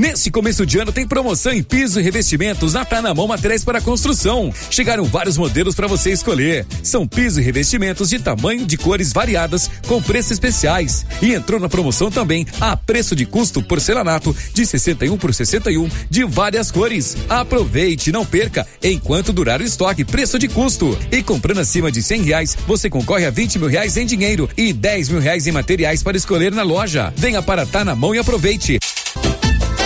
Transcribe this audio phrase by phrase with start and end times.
[0.00, 3.62] Nesse começo de ano tem promoção em piso e revestimentos na Tá na Mão Materiais
[3.62, 4.50] para Construção.
[4.70, 6.66] Chegaram vários modelos para você escolher.
[6.82, 11.04] São piso e revestimentos de tamanho, de cores variadas, com preços especiais.
[11.20, 16.24] E entrou na promoção também a preço de custo porcelanato de 61 por 61 de
[16.24, 17.14] várias cores.
[17.28, 20.96] Aproveite, não perca, enquanto durar o estoque, preço de custo.
[21.12, 24.72] E comprando acima de 100 reais, você concorre a 20 mil reais em dinheiro e
[24.72, 27.12] 10 mil reais em materiais para escolher na loja.
[27.14, 28.78] Venha para Tá na Mão e aproveite.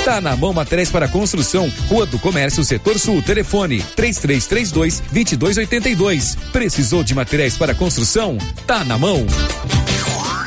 [0.04, 6.36] Tá na mão materiais para construção, Rua do Comércio, Setor Sul, telefone 3332 2282.
[6.52, 8.36] Precisou de materiais para construção?
[8.66, 9.26] Tá na mão.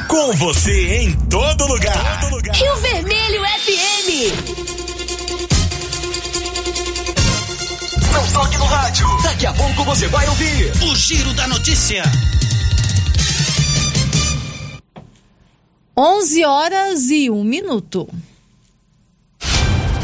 [0.07, 2.19] Com você em todo lugar.
[2.21, 2.55] Todo lugar.
[2.55, 4.09] Rio Vermelho FM.
[8.13, 9.07] Não toque no rádio.
[9.23, 12.03] Daqui a pouco você vai ouvir o Giro da Notícia.
[15.97, 18.07] 11 horas e um minuto.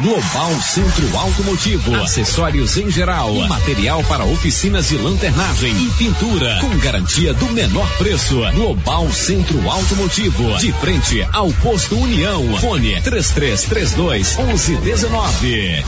[0.00, 7.32] Global Centro Automotivo, acessórios em geral, material para oficinas de lanternagem e pintura, com garantia
[7.34, 8.40] do menor preço.
[8.54, 12.42] Global Centro Automotivo, de frente ao posto União.
[12.58, 15.84] Fone 3332 1119.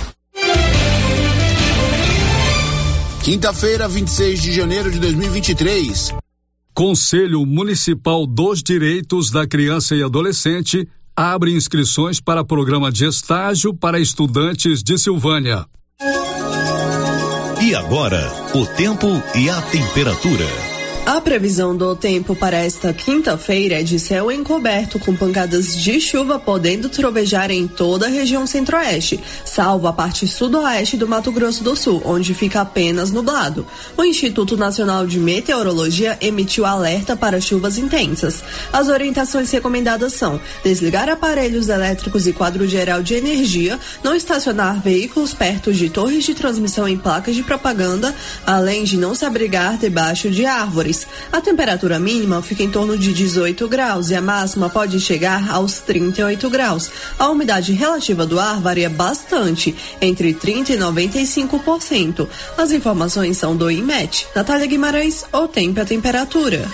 [3.25, 6.15] Quinta-feira, 26 de janeiro de 2023.
[6.73, 10.87] Conselho Municipal dos Direitos da Criança e Adolescente
[11.17, 15.67] abre inscrições para programa de estágio para estudantes de Silvânia.
[17.63, 18.21] E agora,
[18.55, 20.74] o tempo e a temperatura.
[21.07, 26.39] A previsão do tempo para esta quinta-feira é de céu encoberto com pancadas de chuva
[26.39, 31.77] podendo trovejar em toda a região centro-oeste, salvo a parte sudoeste do Mato Grosso do
[31.77, 33.67] Sul, onde fica apenas nublado.
[33.99, 38.43] O Instituto Nacional de Meteorologia emitiu alerta para chuvas intensas.
[38.73, 45.35] As orientações recomendadas são desligar aparelhos elétricos e quadro geral de energia, não estacionar veículos
[45.35, 48.15] perto de torres de transmissão em placas de propaganda,
[48.47, 50.94] além de não se abrigar debaixo de árvores.
[51.33, 55.81] A temperatura mínima fica em torno de 18 graus e a máxima pode chegar aos
[55.81, 56.91] 38 graus.
[57.19, 62.29] A umidade relativa do ar varia bastante, entre 30 e 95%.
[62.57, 64.27] As informações são do IMET.
[64.35, 66.69] Natália Guimarães, o tempo e a temperatura.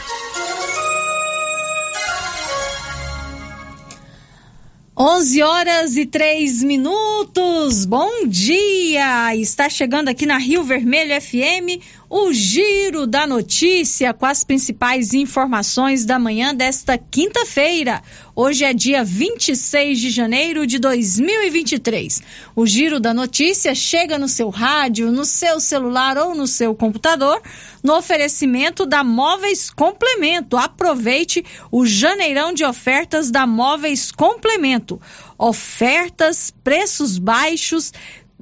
[5.03, 7.87] Onze horas e três minutos.
[7.87, 9.35] Bom dia!
[9.35, 11.83] Está chegando aqui na Rio Vermelho FM
[12.13, 18.03] o giro da notícia com as principais informações da manhã desta quinta-feira.
[18.35, 22.21] Hoje é dia 26 de janeiro de 2023.
[22.57, 27.41] O giro da notícia chega no seu rádio, no seu celular ou no seu computador,
[27.81, 30.57] no oferecimento da Móveis Complemento.
[30.57, 35.01] Aproveite o janeirão de ofertas da Móveis Complemento.
[35.39, 37.93] Ofertas, preços baixos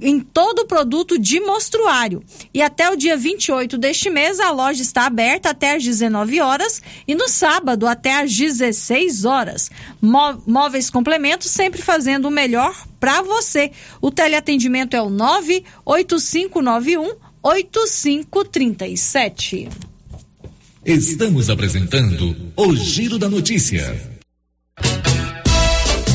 [0.01, 2.23] em todo o produto de mostruário.
[2.53, 6.83] E até o dia 28 deste mês, a loja está aberta até às 19 horas
[7.07, 9.71] e no sábado até às 16 horas.
[10.01, 13.71] Móveis complementos sempre fazendo o melhor para você.
[14.01, 19.69] O teleatendimento é o 98591 8537.
[20.85, 24.19] Estamos apresentando o Giro da Notícia.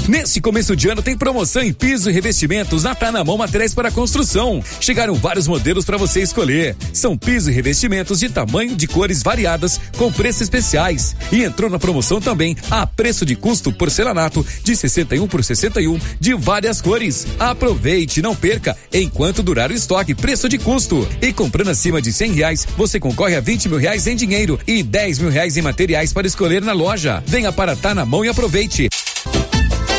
[0.08, 3.74] Nesse começo de ano tem promoção em piso e revestimentos na Tá na Mão Materiais
[3.74, 4.62] para Construção.
[4.82, 6.76] Chegaram vários modelos para você escolher.
[6.92, 11.16] São piso e revestimentos de tamanho, de cores variadas, com preços especiais.
[11.32, 16.34] E entrou na promoção também a preço de custo porcelanato de 61 por 61 de
[16.34, 17.26] várias cores.
[17.40, 21.08] Aproveite, não perca, enquanto durar o estoque, preço de custo.
[21.22, 24.84] E comprando acima de 100 reais, você concorre a 20 mil reais em dinheiro e
[24.84, 27.24] 10 mil reais em materiais para escolher na loja.
[27.26, 28.90] Venha para Tá na Mão e aproveite.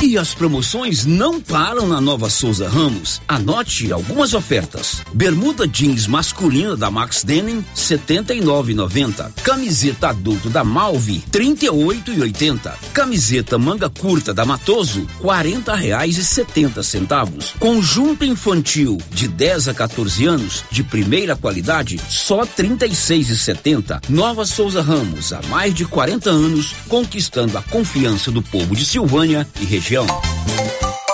[0.00, 3.20] E as promoções não param na Nova Souza Ramos.
[3.26, 5.02] Anote algumas ofertas.
[5.12, 9.32] Bermuda jeans masculina da Max Denim, 79,90.
[9.42, 12.72] Camiseta adulto da Malve, 38,80.
[12.92, 17.54] Camiseta manga curta da Matoso, 40 reais e 70 centavos.
[17.58, 24.02] Conjunto infantil de 10 a 14 anos, de primeira qualidade, só 36,70.
[24.08, 29.46] Nova Souza Ramos, há mais de 40 anos, conquistando a confiança do povo de Silvânia
[29.60, 30.97] e região região.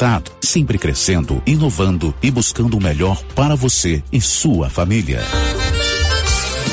[0.00, 5.20] resultado, sempre crescendo, inovando e buscando o melhor para você e sua família.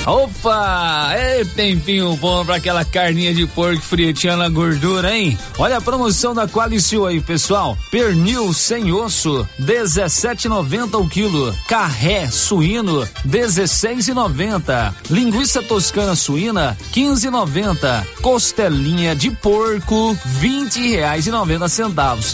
[0.06, 1.10] Opa!
[1.12, 5.38] É tempinho bom pra aquela carninha de porco fritinha na gordura, hein?
[5.58, 7.78] Olha a promoção da Qualicil aí, pessoal.
[7.92, 11.54] Pernil sem osso, 17,90 o quilo.
[11.68, 14.94] Carré suíno, 16,90.
[15.10, 18.08] Linguiça toscana suína, 15,90.
[18.22, 22.34] Costelinha de porco, 20 reais e 90 centavos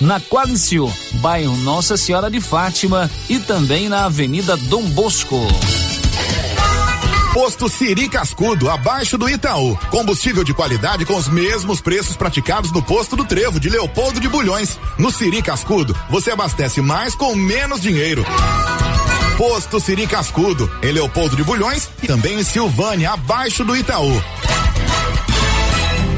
[0.00, 5.40] na Qualicil, bairro Nossa Senhora de Fátima e também na Avenida Dom Bosco.
[7.32, 9.76] Posto Siri Cascudo, abaixo do Itaú.
[9.90, 14.28] Combustível de qualidade com os mesmos preços praticados no posto do Trevo de Leopoldo de
[14.28, 14.78] Bulhões.
[14.98, 18.24] No Siri Cascudo, você abastece mais com menos dinheiro.
[19.38, 24.20] Posto Siri Cascudo, em Leopoldo de Bulhões e também em Silvânia, abaixo do Itaú.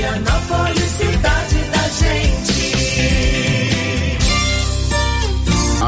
[0.00, 1.39] Vianópolis, cidade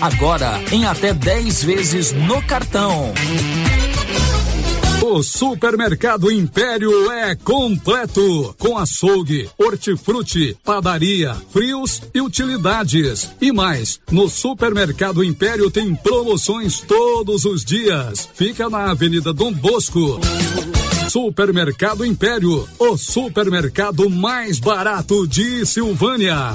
[0.00, 3.12] Agora em até 10 vezes no cartão.
[5.02, 13.30] O Supermercado Império é completo, com açougue, hortifruti, padaria, frios e utilidades.
[13.38, 18.26] E mais, no Supermercado Império tem promoções todos os dias.
[18.32, 20.20] Fica na Avenida Dom Bosco.
[21.10, 26.54] Supermercado Império, o supermercado mais barato de Silvânia.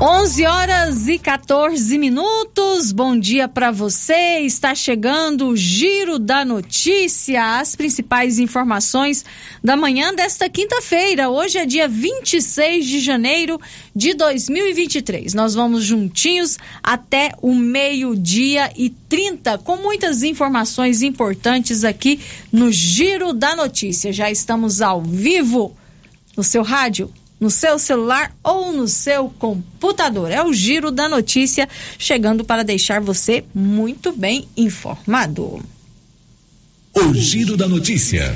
[0.00, 2.92] 11 horas e 14 minutos.
[2.92, 4.38] Bom dia para você.
[4.42, 9.24] Está chegando o Giro da Notícia, as principais informações
[9.62, 11.28] da manhã desta quinta-feira.
[11.28, 13.60] Hoje é dia 26 de janeiro
[13.92, 15.34] de 2023.
[15.34, 22.20] Nós vamos juntinhos até o meio-dia e 30 com muitas informações importantes aqui
[22.52, 24.12] no Giro da Notícia.
[24.12, 25.76] Já estamos ao vivo
[26.36, 30.30] no seu rádio no seu celular ou no seu computador.
[30.30, 31.68] É o giro da notícia
[31.98, 35.62] chegando para deixar você muito bem informado.
[36.94, 38.34] O giro da notícia.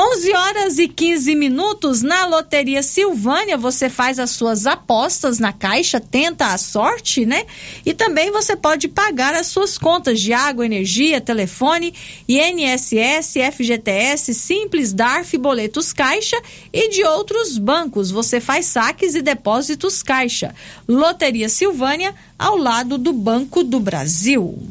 [0.00, 5.98] 11 horas e 15 minutos na Loteria Silvânia, você faz as suas apostas na caixa,
[5.98, 7.44] tenta a sorte, né?
[7.84, 11.92] E também você pode pagar as suas contas de água, energia, telefone,
[12.28, 16.40] INSS, FGTS, Simples, DARF, boletos caixa
[16.72, 18.12] e de outros bancos.
[18.12, 20.54] Você faz saques e depósitos caixa.
[20.86, 24.62] Loteria Silvânia, ao lado do Banco do Brasil.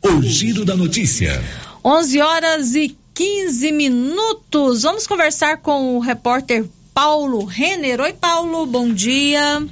[0.00, 1.42] O giro da notícia.
[1.84, 4.84] 11 horas e 15 minutos.
[4.84, 8.00] Vamos conversar com o repórter Paulo Renner.
[8.00, 9.66] Oi, Paulo, bom dia.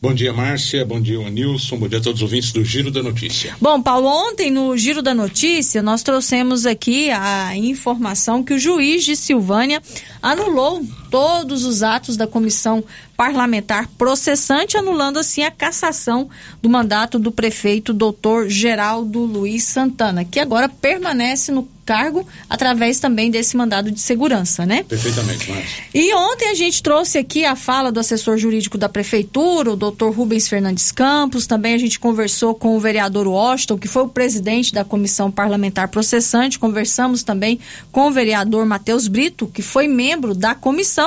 [0.00, 0.84] Bom dia, Márcia.
[0.84, 1.76] Bom dia, Nilson.
[1.76, 3.56] Bom dia a todos os ouvintes do Giro da Notícia.
[3.60, 9.04] Bom, Paulo, ontem no Giro da Notícia nós trouxemos aqui a informação que o juiz
[9.04, 9.80] de Silvânia
[10.20, 12.82] anulou todos os atos da comissão
[13.14, 16.30] parlamentar processante, anulando assim a cassação
[16.62, 23.30] do mandato do prefeito doutor Geraldo Luiz Santana, que agora permanece no cargo através também
[23.30, 24.84] desse mandado de segurança, né?
[24.84, 25.84] Perfeitamente, Márcia.
[25.92, 30.14] E ontem a gente trouxe aqui a fala do assessor jurídico da prefeitura, o doutor
[30.14, 34.72] Rubens Fernandes Campos, também a gente conversou com o vereador Washington, que foi o presidente
[34.72, 37.58] da comissão parlamentar processante, conversamos também
[37.90, 41.01] com o vereador Matheus Brito, que foi membro da comissão,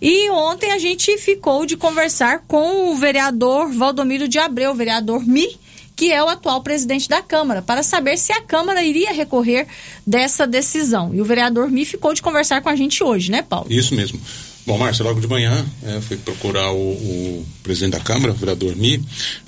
[0.00, 5.58] e ontem a gente ficou de conversar com o vereador Valdomiro de Abreu, vereador Mi,
[5.96, 9.66] que é o atual presidente da Câmara, para saber se a Câmara iria recorrer
[10.06, 11.14] dessa decisão.
[11.14, 13.66] E o vereador Mi ficou de conversar com a gente hoje, né, Paulo?
[13.70, 14.20] Isso mesmo.
[14.66, 18.74] Bom, Márcia, logo de manhã é, fui procurar o, o, presidente da Câmara, o vereador
[18.74, 19.02] Mi,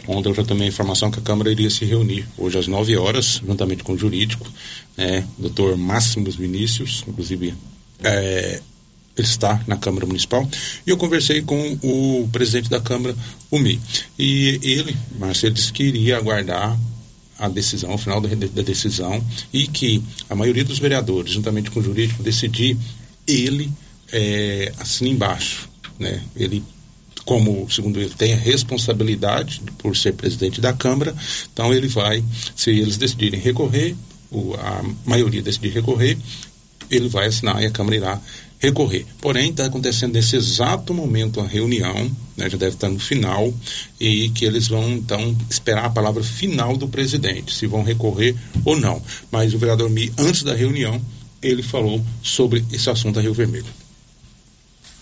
[0.06, 2.94] onde eu já tomei a informação que a Câmara iria se reunir hoje às 9
[2.98, 4.46] horas, juntamente com o jurídico,
[4.94, 7.54] né, doutor Máximos Vinícius, inclusive
[8.04, 8.60] é,
[9.16, 10.48] está na Câmara Municipal,
[10.86, 13.14] e eu conversei com o presidente da Câmara,
[13.50, 13.80] o Mi.
[14.18, 16.78] E ele, Marcelo, disse que iria aguardar
[17.38, 21.82] a decisão, o final da, decisão, e que a maioria dos vereadores, juntamente com o
[21.82, 22.76] jurídico, decidir,
[23.26, 23.70] ele
[24.12, 25.68] é, embaixo.
[25.98, 26.22] Né?
[26.34, 26.62] Ele
[27.24, 31.14] como, segundo ele, tem a responsabilidade por ser presidente da Câmara,
[31.52, 33.96] então ele vai, se eles decidirem recorrer,
[34.30, 36.16] o, a maioria decidir recorrer,
[36.88, 38.20] ele vai assinar e a Câmara irá
[38.66, 39.06] recorrer.
[39.20, 43.52] Porém, está acontecendo nesse exato momento a reunião, né, já deve estar no final,
[44.00, 48.78] e que eles vão então esperar a palavra final do presidente, se vão recorrer ou
[48.78, 49.00] não.
[49.30, 51.00] Mas o vereador Mi, antes da reunião,
[51.42, 53.66] ele falou sobre esse assunto a Rio Vermelho.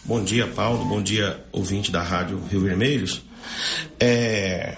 [0.05, 0.85] Bom dia, Paulo.
[0.85, 3.23] Bom dia, ouvinte da Rádio Rio Vermelhos.
[3.99, 4.77] É,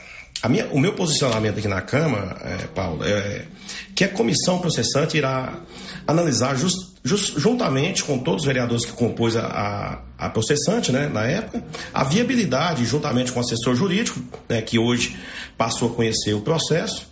[0.49, 3.47] minha, o meu posicionamento aqui na Câmara, é, Paulo, é
[3.95, 5.61] que a comissão processante irá
[6.07, 11.25] analisar just, juntamente com todos os vereadores que compôs a, a, a, processante, né, na
[11.25, 11.65] época,
[11.95, 15.17] a viabilidade, juntamente com o assessor jurídico, né, que hoje
[15.57, 17.09] passou a conhecer o processo,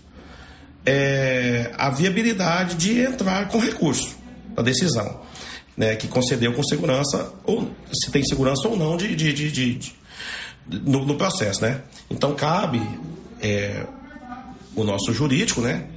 [0.84, 4.16] é, a viabilidade de entrar com recurso
[4.56, 5.20] na decisão,
[5.76, 9.92] né, que concedeu com segurança, ou se tem segurança ou não de, de, de, de
[10.66, 11.82] no, no, processo, né?
[12.10, 12.80] Então cabe
[13.40, 13.86] é,
[14.76, 15.88] o nosso jurídico, né?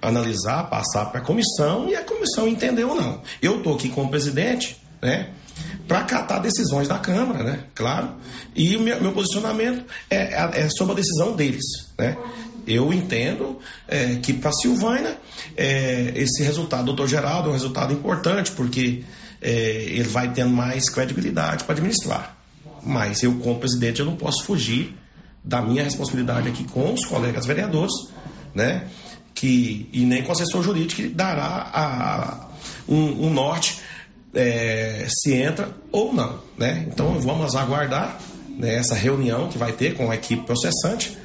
[0.00, 3.22] analisar, passar para a comissão e a comissão entender ou não.
[3.40, 5.30] Eu estou aqui como presidente, né?
[5.88, 7.64] Para acatar decisões da Câmara, né?
[7.74, 8.14] Claro.
[8.54, 11.64] E o meu, meu posicionamento é, é, é, sobre a decisão deles,
[11.98, 12.16] né?
[12.66, 15.16] Eu entendo é, que para Silvânia
[15.56, 19.04] é, esse resultado, doutor Geraldo, é um resultado importante, porque
[19.40, 22.36] é, ele vai tendo mais credibilidade para administrar.
[22.82, 24.96] Mas eu, como presidente, eu não posso fugir
[25.46, 27.92] da minha responsabilidade aqui com os colegas vereadores,
[28.52, 28.88] né?
[29.32, 32.48] que, e nem com assessor jurídico que dará a,
[32.88, 33.78] um, um norte
[34.34, 36.40] é, se entra ou não.
[36.58, 36.86] Né?
[36.88, 41.16] Então vamos aguardar né, essa reunião que vai ter com a equipe processante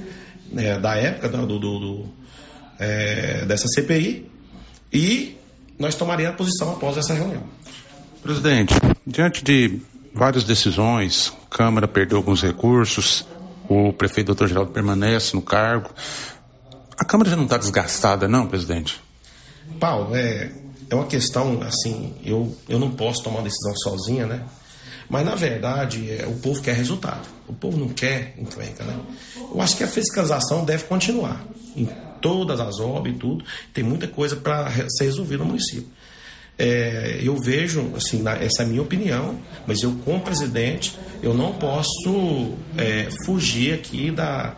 [0.51, 2.05] né, da época do, do, do
[2.77, 4.29] é, dessa CPI
[4.91, 5.37] e
[5.79, 7.43] nós tomaríamos a posição após essa reunião.
[8.21, 8.75] Presidente,
[9.07, 9.79] diante de
[10.13, 13.25] várias decisões, Câmara perdeu alguns recursos,
[13.69, 15.89] o prefeito doutor Geraldo permanece no cargo.
[16.97, 19.01] A Câmara já não está desgastada, não, presidente?
[19.79, 20.51] Paulo, é,
[20.89, 24.45] é uma questão, assim, eu, eu não posso tomar uma decisão sozinha, né?
[25.09, 27.27] Mas, na verdade, é, o povo quer resultado.
[27.47, 28.97] O povo não quer encrenca, né?
[29.53, 31.45] Eu acho que a fiscalização deve continuar
[31.75, 31.85] em
[32.21, 33.43] todas as obras e tudo.
[33.73, 35.89] Tem muita coisa para ser resolvida no município.
[36.63, 41.33] É, eu vejo, assim, na, essa é a minha opinião, mas eu, como presidente, eu
[41.33, 44.55] não posso é, fugir aqui da,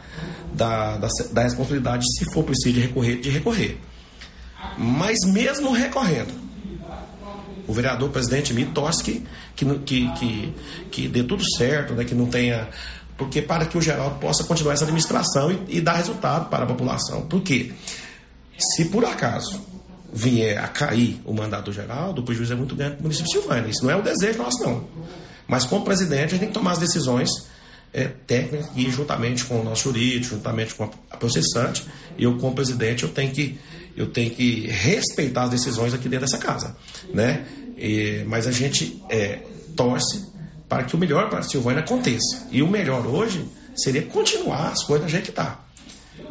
[0.53, 3.77] da, da, da responsabilidade, se for preciso de recorrer, de recorrer.
[4.77, 6.33] Mas mesmo recorrendo,
[7.65, 9.23] o vereador presidente me que,
[9.55, 10.53] que, que, que,
[10.91, 12.67] que dê tudo certo, né, que não tenha.
[13.17, 16.67] Porque para que o Geraldo possa continuar essa administração e, e dar resultado para a
[16.67, 17.21] população.
[17.27, 17.71] Por quê?
[18.57, 19.71] Se por acaso
[20.13, 23.31] vier a cair o mandato do Geraldo, o prejuízo é muito grande para o município
[23.31, 23.69] de Silvânia.
[23.69, 24.87] Isso não é o desejo nosso, não.
[25.47, 27.29] Mas como presidente, a gente tem que tomar as decisões
[27.91, 31.85] é, técnicas e juntamente com o nosso jurídico, juntamente com a processante,
[32.17, 33.57] eu como presidente eu tenho que
[33.95, 36.75] eu tenho que respeitar as decisões aqui dentro dessa casa,
[37.13, 37.45] né?
[37.77, 39.39] E, mas a gente é,
[39.75, 40.25] torce
[40.67, 42.47] para que o melhor para a Silvânia aconteça.
[42.51, 43.45] E o melhor hoje
[43.75, 45.59] seria continuar as coisas do jeito que está.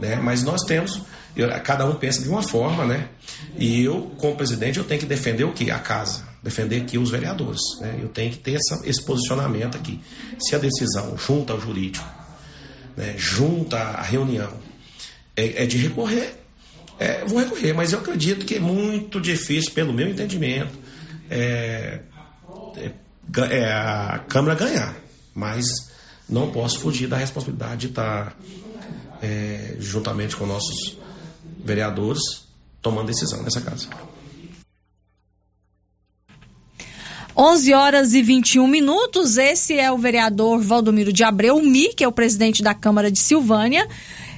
[0.01, 0.17] Né?
[0.17, 1.03] Mas nós temos,
[1.35, 3.09] eu, cada um pensa de uma forma, né?
[3.57, 5.71] E eu, como presidente, eu tenho que defender o quê?
[5.71, 7.61] A casa, defender aqui os vereadores.
[7.81, 7.99] Né?
[8.03, 10.01] Eu tenho que ter essa, esse posicionamento aqui.
[10.39, 12.07] Se a decisão junta ao jurídico,
[12.97, 14.53] né, junta à reunião,
[15.35, 16.35] é, é de recorrer,
[16.99, 20.79] é, vou recorrer, mas eu acredito que é muito difícil, pelo meu entendimento,
[21.31, 22.01] é,
[22.77, 22.91] é,
[23.39, 24.95] é, a Câmara ganhar.
[25.35, 25.91] Mas
[26.29, 28.37] não posso fugir da responsabilidade de estar,
[29.23, 30.99] é, juntamente com nossos
[31.65, 32.47] vereadores,
[32.81, 33.89] tomando decisão nessa casa.
[37.37, 39.39] 11 horas e 21 minutos.
[39.39, 43.19] Esse é o vereador Valdomiro de Abreu, Mi, que é o presidente da Câmara de
[43.19, 43.89] Silvânia.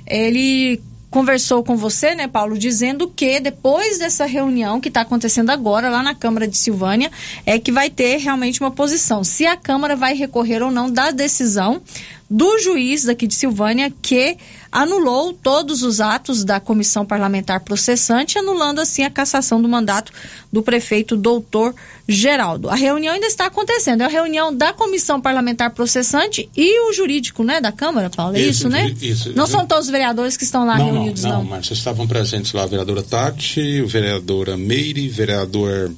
[0.06, 5.88] Ele conversou com você, né, Paulo, dizendo que depois dessa reunião que está acontecendo agora
[5.88, 7.08] lá na Câmara de Silvânia,
[7.46, 9.22] é que vai ter realmente uma posição.
[9.22, 11.80] Se a Câmara vai recorrer ou não da decisão
[12.28, 14.36] do juiz daqui de Silvânia que
[14.72, 20.12] anulou todos os atos da comissão parlamentar processante, anulando assim a cassação do mandato
[20.52, 21.74] do prefeito doutor
[22.08, 22.68] Geraldo.
[22.68, 27.44] A reunião ainda está acontecendo, é a reunião da comissão parlamentar processante e o jurídico,
[27.44, 28.94] né, da Câmara, Paulo, é isso, isso né?
[29.00, 31.38] Isso, não são todos os vereadores que estão lá não, reunidos, não.
[31.38, 35.92] Não, mas estavam presentes lá a vereadora Tati, o vereadora Meire, vereador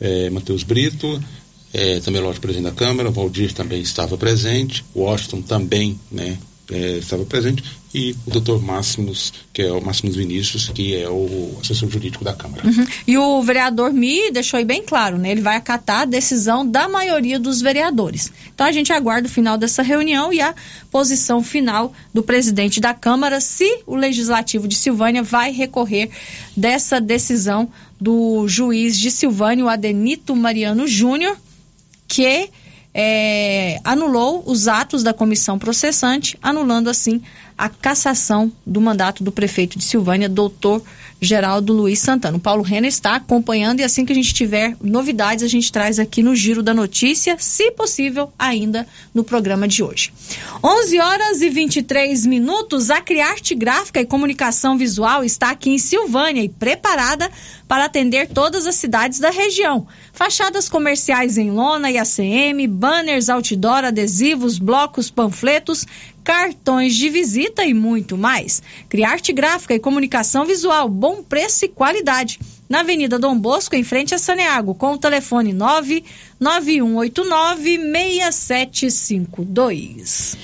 [0.00, 1.20] eh, Matheus Brito,
[1.74, 6.38] é, também lógico presidente da Câmara, o Valdir também estava presente, o Washington também, né,
[6.70, 11.56] é, estava presente, e o doutor Máximos, que é o Máximos Vinícius, que é o
[11.60, 12.66] assessor jurídico da Câmara.
[12.66, 12.86] Uhum.
[13.06, 15.30] E o vereador Mi deixou aí bem claro, né?
[15.30, 18.32] Ele vai acatar a decisão da maioria dos vereadores.
[18.52, 20.54] Então a gente aguarda o final dessa reunião e a
[20.90, 26.10] posição final do presidente da Câmara, se o Legislativo de Silvânia vai recorrer
[26.56, 27.68] dessa decisão
[28.00, 31.36] do juiz de Silvânia, o Adenito Mariano Júnior,
[32.14, 32.48] que
[32.94, 37.20] é, anulou os atos da comissão processante, anulando assim
[37.56, 40.82] a cassação do mandato do prefeito de Silvânia, doutor
[41.20, 42.36] Geraldo Luiz Santana.
[42.36, 45.98] O Paulo Renner está acompanhando e assim que a gente tiver novidades, a gente traz
[45.98, 50.12] aqui no Giro da Notícia, se possível, ainda no programa de hoje.
[50.62, 52.90] 11 horas e 23 minutos.
[52.90, 57.30] A Criarte Gráfica e Comunicação Visual está aqui em Silvânia e preparada
[57.66, 59.86] para atender todas as cidades da região.
[60.12, 65.86] Fachadas comerciais em lona e ACM, banners, outdoor, adesivos, blocos, panfletos,
[66.24, 68.62] cartões de visita e muito mais.
[68.88, 72.40] Criarte Gráfica e Comunicação Visual, bom preço e qualidade.
[72.68, 80.38] Na Avenida Dom Bosco, em frente a Saneago, com o telefone 99189 6752.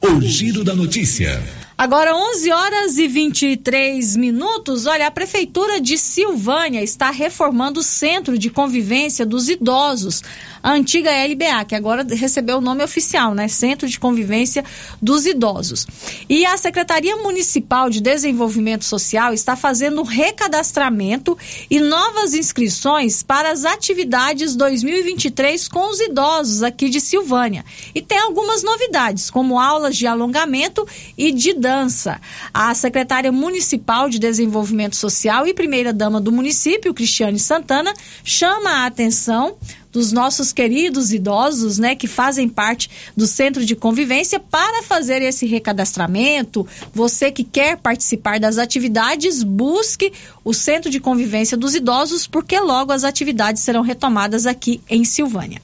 [0.00, 1.42] O Giro da Notícia.
[1.76, 4.86] Agora 11 horas e 23 minutos.
[4.86, 10.22] Olha, a prefeitura de Silvânia está reformando o Centro de Convivência dos Idosos,
[10.62, 13.48] a antiga LBA, que agora recebeu o nome oficial, né?
[13.48, 14.64] Centro de Convivência
[15.02, 15.84] dos Idosos.
[16.28, 21.36] E a Secretaria Municipal de Desenvolvimento Social está fazendo recadastramento
[21.68, 27.64] e novas inscrições para as atividades 2023 com os idosos aqui de Silvânia.
[27.92, 30.86] E tem algumas novidades, como aulas de alongamento
[31.18, 32.20] e de dança.
[32.52, 39.56] A secretária municipal de Desenvolvimento Social e primeira-dama do município, Cristiane Santana, chama a atenção
[39.90, 45.46] dos nossos queridos idosos, né, que fazem parte do centro de convivência para fazer esse
[45.46, 46.66] recadastramento.
[46.92, 50.12] Você que quer participar das atividades, busque
[50.44, 55.62] o centro de convivência dos idosos, porque logo as atividades serão retomadas aqui em Silvânia.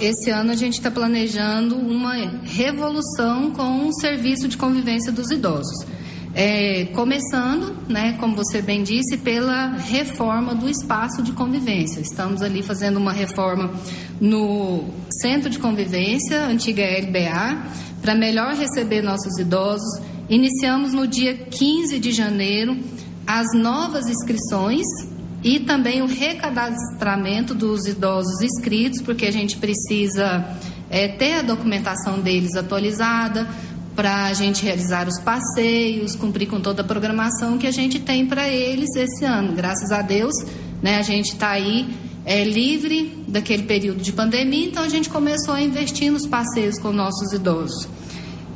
[0.00, 5.84] Esse ano a gente está planejando uma revolução com o serviço de convivência dos idosos.
[6.34, 12.00] É, começando, né, como você bem disse, pela reforma do espaço de convivência.
[12.00, 13.72] Estamos ali fazendo uma reforma
[14.20, 14.84] no
[15.20, 17.66] Centro de Convivência, antiga LBA,
[18.00, 20.00] para melhor receber nossos idosos.
[20.28, 22.78] Iniciamos no dia 15 de janeiro
[23.26, 24.86] as novas inscrições
[25.42, 30.56] e também o recadastramento dos idosos inscritos, porque a gente precisa
[30.90, 33.48] é, ter a documentação deles atualizada
[33.94, 38.26] para a gente realizar os passeios, cumprir com toda a programação que a gente tem
[38.26, 39.54] para eles esse ano.
[39.54, 40.34] Graças a Deus,
[40.82, 41.88] né, a gente está aí
[42.24, 46.92] é, livre daquele período de pandemia, então a gente começou a investir nos passeios com
[46.92, 47.88] nossos idosos.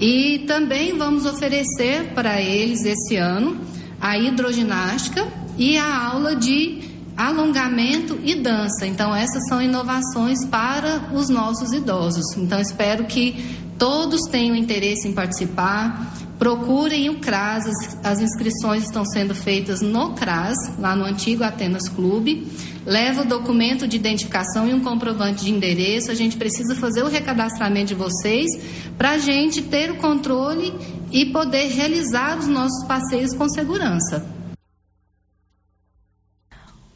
[0.00, 3.60] E também vamos oferecer para eles esse ano
[4.00, 8.86] a hidroginástica e a aula de alongamento e dança.
[8.86, 12.36] Então, essas são inovações para os nossos idosos.
[12.36, 13.36] Então, espero que
[13.78, 16.14] todos tenham interesse em participar.
[16.38, 17.64] Procurem o CRAS,
[18.02, 22.48] as, inscrições estão sendo feitas no CRAS, lá no antigo Atenas Clube.
[22.84, 26.10] Leva o documento de identificação e um comprovante de endereço.
[26.10, 28.50] A gente precisa fazer o recadastramento de vocês
[28.98, 30.74] para a gente ter o controle
[31.12, 34.41] e poder realizar os nossos passeios com segurança.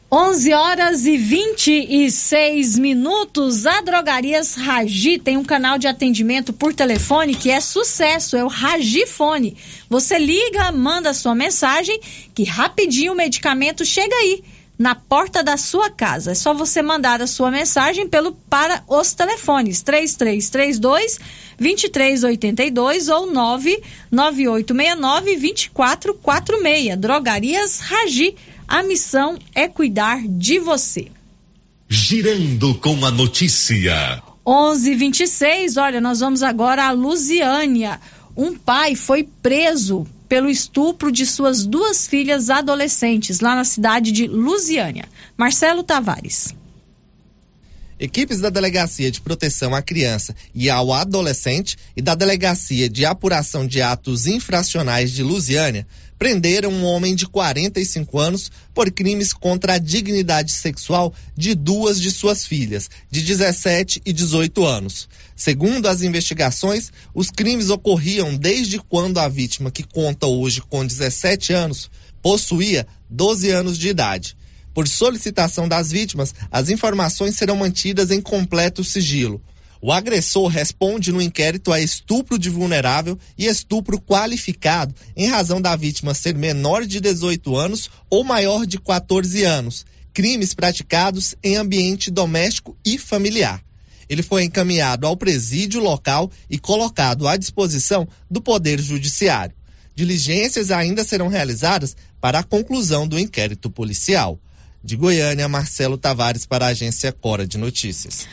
[0.09, 3.65] 11 horas e 26 minutos.
[3.65, 8.47] A Drogarias Ragi tem um canal de atendimento por telefone que é sucesso, é o
[8.47, 9.57] Ragifone.
[9.89, 11.99] Você liga, manda sua mensagem
[12.33, 14.41] que rapidinho o medicamento chega aí
[14.79, 16.31] na porta da sua casa.
[16.31, 21.19] É só você mandar a sua mensagem pelo para os telefones 3332
[21.59, 26.97] 2382 ou 99869 2446.
[26.97, 28.37] Drogarias Ragi
[28.67, 31.07] a missão é cuidar de você.
[31.87, 34.21] Girando com a notícia.
[34.45, 35.77] 11:26.
[35.77, 37.99] Olha, nós vamos agora a Lusiânia.
[38.35, 44.27] Um pai foi preso pelo estupro de suas duas filhas adolescentes lá na cidade de
[44.27, 45.05] Lusiânia.
[45.37, 46.53] Marcelo Tavares.
[47.99, 53.65] Equipes da Delegacia de Proteção à Criança e ao Adolescente e da Delegacia de Apuração
[53.65, 59.77] de Atos Infracionais de Lusiânia prenderam um homem de 45 anos por crimes contra a
[59.77, 65.07] dignidade sexual de duas de suas filhas, de 17 e 18 anos.
[65.35, 71.53] Segundo as investigações, os crimes ocorriam desde quando a vítima, que conta hoje com 17
[71.53, 71.89] anos,
[72.21, 74.35] possuía 12 anos de idade.
[74.73, 79.41] Por solicitação das vítimas, as informações serão mantidas em completo sigilo.
[79.81, 85.75] O agressor responde no inquérito a estupro de vulnerável e estupro qualificado em razão da
[85.75, 92.09] vítima ser menor de 18 anos ou maior de 14 anos, crimes praticados em ambiente
[92.09, 93.63] doméstico e familiar.
[94.09, 99.55] Ele foi encaminhado ao presídio local e colocado à disposição do Poder Judiciário.
[99.93, 104.39] Diligências ainda serão realizadas para a conclusão do inquérito policial.
[104.83, 108.27] De Goiânia, Marcelo Tavares para a agência Cora de Notícias.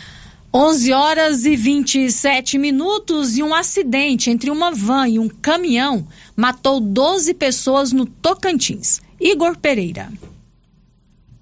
[0.56, 6.78] 11 horas e 27 minutos e um acidente entre uma van e um caminhão matou
[6.80, 9.00] 12 pessoas no Tocantins.
[9.20, 10.12] Igor Pereira.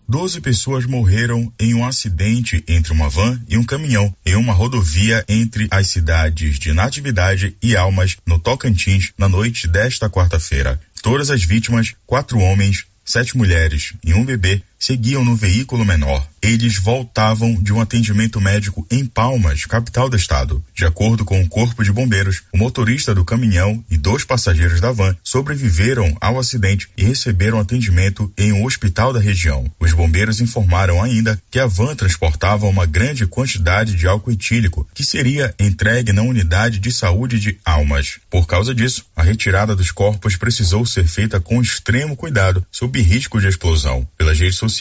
[0.08, 5.22] Doze pessoas morreram em um acidente entre uma van e um caminhão em uma rodovia
[5.28, 10.80] entre as cidades de Natividade e Almas, no Tocantins, na noite desta quarta-feira.
[11.02, 16.26] Todas as vítimas, quatro homens, sete mulheres e um bebê, seguiam no veículo menor.
[16.42, 20.60] Eles voltavam de um atendimento médico em Palmas, capital do estado.
[20.74, 24.90] De acordo com o Corpo de Bombeiros, o motorista do caminhão e dois passageiros da
[24.90, 29.70] van sobreviveram ao acidente e receberam atendimento em um hospital da região.
[29.78, 35.04] Os bombeiros informaram ainda que a van transportava uma grande quantidade de álcool etílico que
[35.04, 38.18] seria entregue na unidade de saúde de Almas.
[38.28, 43.40] Por causa disso, a retirada dos corpos precisou ser feita com extremo cuidado, sob risco
[43.40, 44.04] de explosão.
[44.18, 44.71] Pelas redes sociais,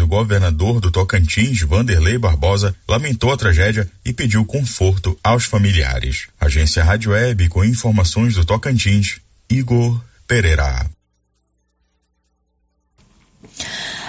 [0.00, 6.26] o governador do Tocantins, Vanderlei Barbosa, lamentou a tragédia e pediu conforto aos familiares.
[6.40, 10.90] Agência Rádio Web com informações do Tocantins, Igor Pereira.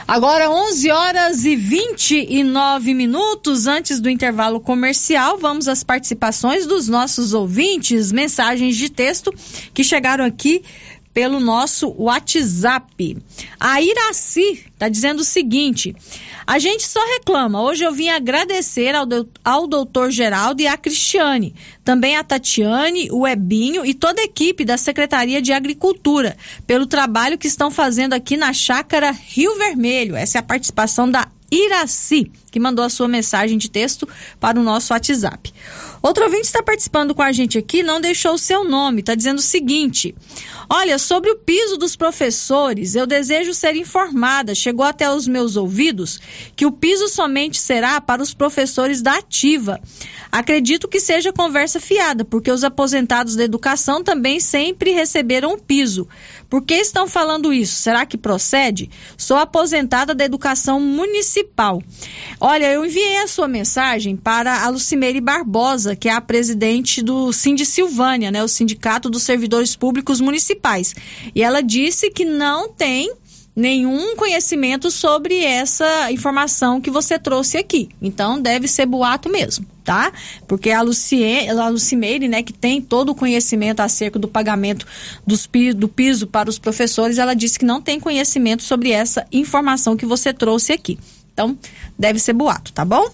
[0.07, 7.33] Agora 11 horas e 29 minutos antes do intervalo comercial, vamos às participações dos nossos
[7.33, 9.33] ouvintes, mensagens de texto
[9.73, 10.63] que chegaram aqui
[11.17, 13.17] pelo nosso WhatsApp.
[13.59, 15.95] A Iraci está dizendo o seguinte:
[16.45, 17.59] a gente só reclama.
[17.59, 21.55] Hoje eu vim agradecer ao, do, ao doutor Geraldo e à Cristiane.
[21.83, 27.35] também a Tatiane, o Ebinho e toda a equipe da Secretaria de Agricultura pelo trabalho
[27.35, 30.15] que estão fazendo aqui na chácara Rio Vermelho.
[30.15, 34.07] Essa é a participação da Iraci, que mandou a sua mensagem de texto
[34.39, 35.51] para o nosso WhatsApp.
[36.07, 39.39] Outro ouvinte está participando com a gente aqui, não deixou o seu nome, está dizendo
[39.39, 40.15] o seguinte:
[40.69, 46.17] Olha, sobre o piso dos professores, eu desejo ser informada, chegou até os meus ouvidos,
[46.55, 49.81] que o piso somente será para os professores da ativa.
[50.31, 56.07] Acredito que seja conversa fiada, porque os aposentados da educação também sempre receberam o piso.
[56.49, 57.75] Por que estão falando isso?
[57.75, 58.89] Será que procede?
[59.17, 61.81] Sou aposentada da educação municipal.
[62.39, 67.33] Olha, eu enviei a sua mensagem para a Lucimeire Barbosa, que é a presidente do
[67.33, 70.95] Sind Silvânia, né, o Sindicato dos Servidores Públicos Municipais.
[71.35, 73.11] E ela disse que não tem
[73.57, 77.89] nenhum conhecimento sobre essa informação que você trouxe aqui.
[77.99, 80.13] Então, deve ser boato mesmo, tá?
[80.47, 84.85] Porque a, Lucie, a Lucimeire, né, que tem todo o conhecimento acerca do pagamento
[85.25, 89.97] dos, do piso para os professores, ela disse que não tem conhecimento sobre essa informação
[89.97, 90.99] que você trouxe aqui.
[91.33, 91.57] Então,
[91.97, 93.09] deve ser boato, tá bom?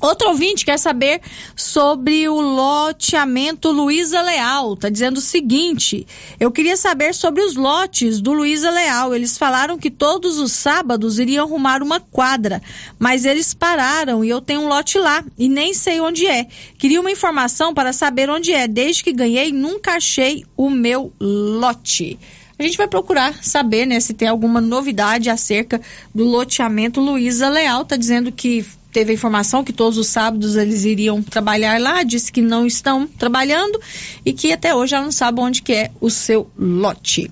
[0.00, 1.20] Outro ouvinte quer saber
[1.54, 4.74] sobre o loteamento Luiza Leal.
[4.74, 6.06] Está dizendo o seguinte:
[6.40, 9.14] eu queria saber sobre os lotes do Luiza Leal.
[9.14, 12.60] Eles falaram que todos os sábados iriam arrumar uma quadra,
[12.98, 16.46] mas eles pararam e eu tenho um lote lá e nem sei onde é.
[16.78, 18.66] Queria uma informação para saber onde é.
[18.66, 22.18] Desde que ganhei, nunca achei o meu lote.
[22.58, 25.80] A gente vai procurar saber né, se tem alguma novidade acerca
[26.14, 27.82] do loteamento Luiza Leal.
[27.82, 32.30] Está dizendo que teve a informação que todos os sábados eles iriam trabalhar lá, disse
[32.30, 33.80] que não estão trabalhando
[34.24, 37.30] e que até hoje ela não sabe onde que é o seu lote.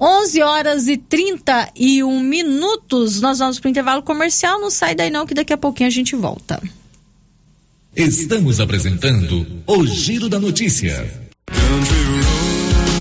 [0.00, 5.26] 11 horas e 31 minutos, nós vamos para o intervalo comercial, não sai daí não
[5.26, 6.60] que daqui a pouquinho a gente volta.
[7.94, 11.08] Estamos apresentando o Giro da Notícia.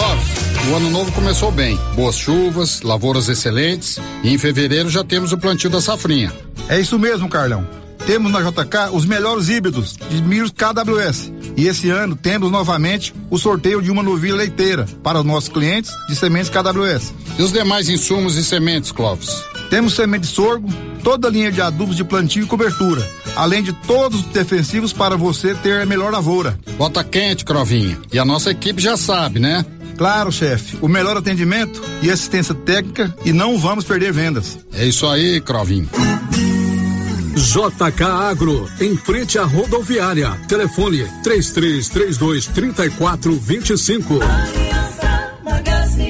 [0.00, 1.78] Clóvis, o ano novo começou bem.
[1.94, 6.32] Boas chuvas, lavouras excelentes e em fevereiro já temos o plantio da safrinha.
[6.70, 7.68] É isso mesmo, Carlão.
[8.06, 11.30] Temos na JK os melhores híbridos de milho KWS.
[11.54, 15.92] E esse ano temos novamente o sorteio de uma novilha leiteira para os nossos clientes
[16.08, 17.12] de sementes KWS.
[17.38, 19.44] E os demais insumos e sementes, Clóvis?
[19.68, 20.66] Temos semente de sorgo,
[21.04, 25.14] toda a linha de adubos de plantio e cobertura, além de todos os defensivos para
[25.14, 26.58] você ter a melhor lavoura.
[26.78, 27.98] Bota quente, Crovinha.
[28.10, 29.62] E a nossa equipe já sabe, né?
[30.00, 30.78] Claro, chefe.
[30.80, 34.58] O melhor atendimento e assistência técnica e não vamos perder vendas.
[34.72, 35.90] É isso aí, Crovinho.
[37.34, 40.30] JK Agro, em frente à rodoviária.
[40.48, 44.20] Telefone 3332 3425.
[44.22, 46.09] Aliança Magazine.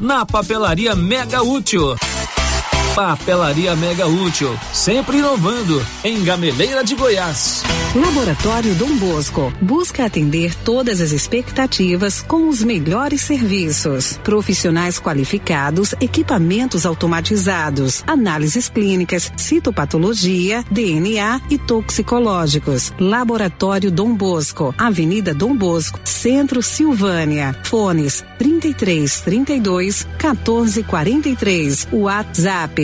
[0.00, 1.96] na Papelaria Mega Útil.
[2.94, 7.64] Papelaria Mega Útil, sempre inovando, em Gameleira de Goiás.
[7.92, 14.16] Laboratório Dom Bosco busca atender todas as expectativas com os melhores serviços.
[14.22, 22.92] Profissionais qualificados, equipamentos automatizados, análises clínicas, citopatologia, DNA e toxicológicos.
[23.00, 27.56] Laboratório Dom Bosco, Avenida Dom Bosco, Centro Silvânia.
[27.64, 31.88] Fones 33 32 14 43.
[31.92, 32.83] WhatsApp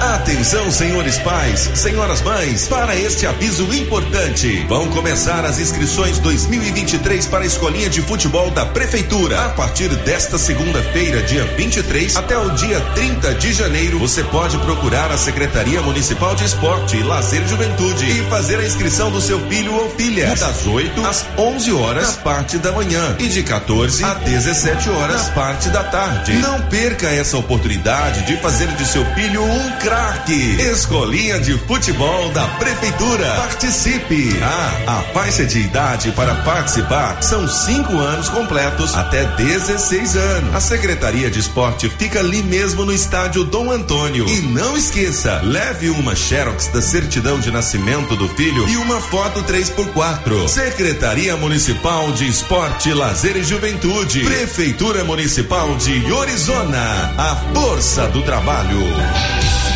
[0.00, 4.64] Atenção, senhores pais, senhoras mães, para este aviso importante.
[4.68, 9.46] Vão começar as inscrições 2023 para a escolinha de futebol da prefeitura.
[9.46, 15.10] A partir desta segunda-feira, dia 23, até o dia 30 de janeiro, você pode procurar
[15.10, 19.74] a Secretaria Municipal de Esporte, Lazer e Juventude e fazer a inscrição do seu filho
[19.74, 24.14] ou filha das 8 às 11 horas, na parte da manhã, e de 14 a
[24.14, 26.32] 17 horas, na parte da tarde.
[26.34, 30.60] Não perca essa oportunidade de fazer de seu filho um craque.
[30.60, 33.36] Escolinha de futebol da prefeitura.
[33.36, 34.36] Participe.
[34.42, 40.54] Ah, a faixa de idade para participar são cinco anos completos até 16 anos.
[40.56, 44.28] A Secretaria de Esporte fica ali mesmo no estádio Dom Antônio.
[44.28, 49.40] E não esqueça, leve uma Xerox da certidão de nascimento do filho e uma foto
[49.44, 50.48] 3x4.
[50.48, 54.24] Secretaria Municipal de Esporte, Lazer e Juventude.
[54.24, 57.14] Prefeitura Municipal de Orizona.
[57.16, 59.75] A força do trabalho.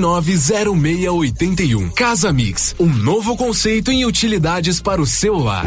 [0.00, 1.92] 999990681.
[1.92, 5.66] Casa Mix, um novo conceito em utilidades para o celular.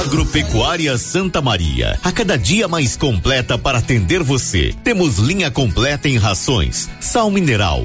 [0.00, 4.74] Agropecuária Santa Maria, a cada dia mais completa para atender você.
[4.84, 7.84] Temos linha completa em rações, sal mineral,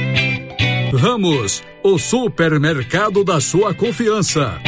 [0.93, 4.59] Ramos, o supermercado da sua confiança.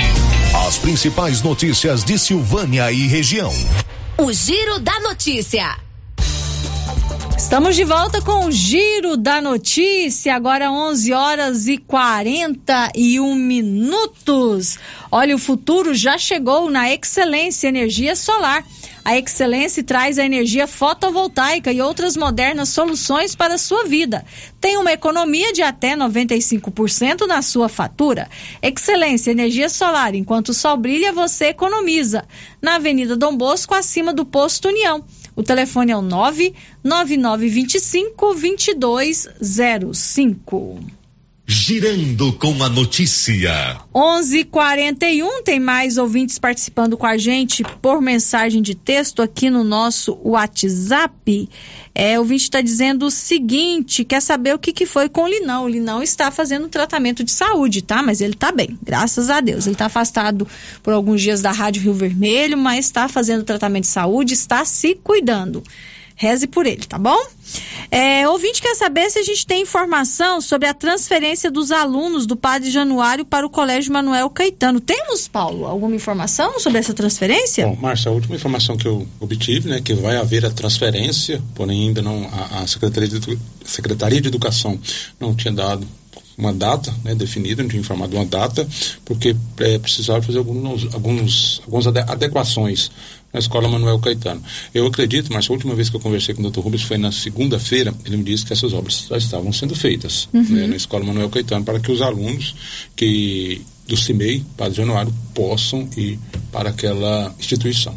[0.65, 3.51] As principais notícias de Silvânia e região.
[4.17, 5.82] O Giro da Notícia.
[7.43, 14.79] Estamos de volta com o Giro da Notícia, agora 11 horas e 41 minutos.
[15.11, 18.65] Olha, o futuro já chegou na Excelência Energia Solar.
[19.05, 24.25] A Excelência traz a energia fotovoltaica e outras modernas soluções para a sua vida.
[24.61, 28.29] Tem uma economia de até 95% na sua fatura.
[28.61, 32.23] Excelência Energia Solar, enquanto o sol brilha, você economiza.
[32.61, 35.03] Na Avenida Dom Bosco, acima do Posto União.
[35.35, 38.35] O telefone é o 99925
[38.77, 41.02] 2205.
[41.45, 43.77] Girando com a notícia.
[43.93, 50.17] 11:41 tem mais ouvintes participando com a gente por mensagem de texto aqui no nosso
[50.23, 51.49] WhatsApp.
[51.93, 55.27] É, o ouvinte está dizendo o seguinte: quer saber o que, que foi com o
[55.27, 55.65] Linão?
[55.65, 58.01] O Linão está fazendo tratamento de saúde, tá?
[58.01, 59.65] Mas ele está bem, graças a Deus.
[59.65, 60.47] Ele está afastado
[60.81, 64.95] por alguns dias da Rádio Rio Vermelho, mas está fazendo tratamento de saúde, está se
[64.95, 65.61] cuidando.
[66.15, 67.17] Reze por ele, tá bom?
[67.91, 72.35] É, ouvinte quer saber se a gente tem informação sobre a transferência dos alunos do
[72.35, 74.79] Padre Januário para o Colégio Manuel Caetano.
[74.79, 77.67] Temos, Paulo, alguma informação sobre essa transferência?
[77.67, 81.87] Bom, Márcia, a última informação que eu obtive, né, que vai haver a transferência, porém
[81.87, 84.79] ainda não, a, a Secretaria, de, Secretaria de Educação
[85.19, 85.85] não tinha dado
[86.37, 88.67] uma data né, definida, não tinha informado uma data,
[89.05, 92.91] porque é, precisava fazer alguns, alguns, algumas adequações
[93.33, 94.41] na Escola Manuel Caetano.
[94.73, 96.59] Eu acredito, mas a última vez que eu conversei com o Dr.
[96.59, 100.43] Rubens foi na segunda-feira, ele me disse que essas obras já estavam sendo feitas uhum.
[100.43, 102.55] né, na Escola Manuel Caetano para que os alunos
[102.95, 106.19] que do CIMEI, Padre Januário, possam ir
[106.51, 107.95] para aquela instituição.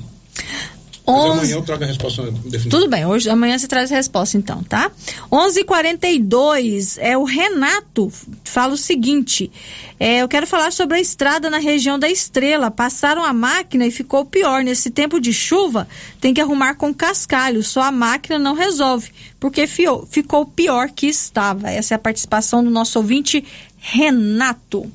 [1.06, 2.70] Mas amanhã eu trago a resposta definitiva.
[2.70, 4.90] Tudo bem, hoje, amanhã você traz a resposta então, tá?
[5.30, 8.10] 11:42 é o Renato
[8.56, 9.50] fala o seguinte:
[10.00, 12.70] é, eu quero falar sobre a estrada na região da Estrela.
[12.70, 14.64] Passaram a máquina e ficou pior.
[14.64, 15.86] Nesse tempo de chuva,
[16.20, 17.62] tem que arrumar com cascalho.
[17.62, 21.70] Só a máquina não resolve, porque fiou, ficou pior que estava.
[21.70, 23.44] Essa é a participação do nosso ouvinte
[23.88, 24.90] Renato.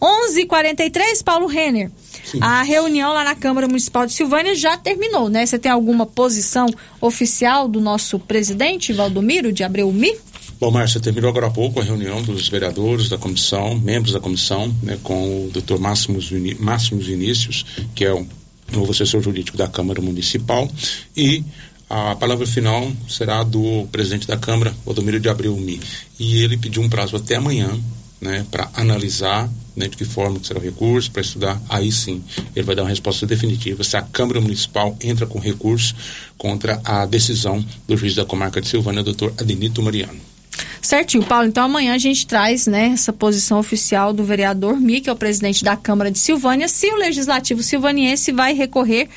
[0.00, 1.90] 11:43 Paulo Renner.
[2.24, 2.38] Sim.
[2.40, 5.44] A reunião lá na Câmara Municipal de Silvânia já terminou, né?
[5.44, 6.66] Você tem alguma posição
[7.00, 10.14] oficial do nosso presidente, Valdomiro, de Abreu-Mi?
[10.60, 14.74] Bom, Márcia, terminou agora há pouco a reunião dos vereadores da comissão, membros da comissão,
[14.82, 18.26] né, com o doutor Máximos, Máximos Vinícius, que é o
[18.72, 20.68] novo assessor jurídico da Câmara Municipal,
[21.16, 21.44] e
[21.88, 25.80] a palavra final será do presidente da Câmara, Valdomiro de Abreu Mi.
[26.18, 27.70] E ele pediu um prazo até amanhã
[28.20, 32.24] né, para analisar né, de que forma que será o recurso, para estudar, aí sim
[32.54, 35.94] ele vai dar uma resposta definitiva se a Câmara Municipal entra com recurso
[36.38, 40.18] contra a decisão do juiz da comarca de Silvânia, doutor Adenito Mariano.
[40.80, 41.48] Certinho, Paulo.
[41.48, 45.16] Então amanhã a gente traz né, essa posição oficial do vereador Mi, que é o
[45.16, 49.08] presidente da Câmara de Silvânia, se o Legislativo silvaniense vai recorrer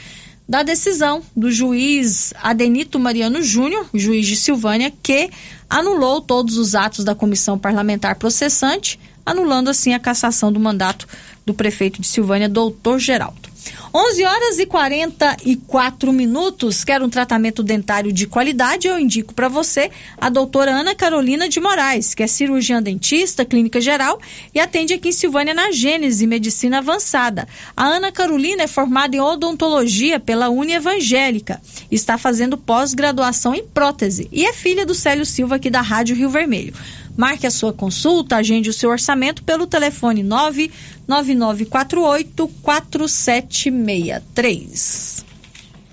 [0.49, 5.29] da decisão do juiz Adenito Mariano Júnior, juiz de Silvânia, que
[5.69, 8.99] anulou todos os atos da comissão parlamentar processante,
[9.29, 11.07] anulando assim a cassação do mandato
[11.45, 13.49] do prefeito de Silvânia, doutor Geraldo.
[13.93, 16.83] 11 horas e 44 minutos.
[16.83, 18.87] Quer um tratamento dentário de qualidade?
[18.87, 23.81] Eu indico para você a doutora Ana Carolina de Moraes, que é cirurgiã dentista, clínica
[23.81, 24.19] geral
[24.53, 27.47] e atende aqui em Silvânia na Gênese Medicina Avançada.
[27.75, 31.59] A Ana Carolina é formada em odontologia pela Uni Evangélica,
[31.89, 36.29] está fazendo pós-graduação em prótese e é filha do Célio Silva aqui da Rádio Rio
[36.29, 36.73] Vermelho.
[37.19, 45.25] Marque a sua consulta, agende o seu orçamento pelo telefone 99948 4763.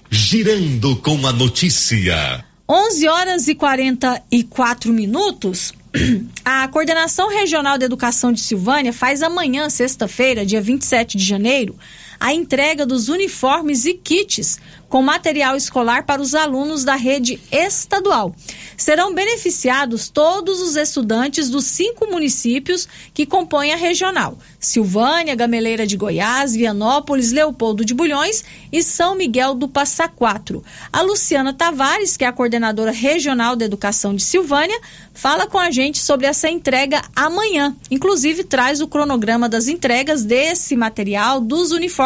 [0.09, 2.45] Girando com a notícia.
[2.69, 5.75] 11 horas e 44 minutos.
[6.45, 11.75] A Coordenação Regional de Educação de Silvânia faz amanhã, sexta-feira, dia 27 de janeiro,
[12.19, 14.59] a entrega dos uniformes e kits
[14.89, 18.35] com material escolar para os alunos da rede estadual.
[18.77, 25.97] Serão beneficiados todos os estudantes dos cinco municípios que compõem a regional: Silvânia, Gameleira de
[25.97, 30.63] Goiás, Vianópolis, Leopoldo de Bulhões e São Miguel do Passa Quatro.
[30.93, 34.79] A Luciana Tavares, que é a coordenadora regional da educação de Silvânia,
[35.13, 37.75] fala com a gente sobre essa entrega amanhã.
[37.91, 42.06] Inclusive, traz o cronograma das entregas desse material, dos uniformes,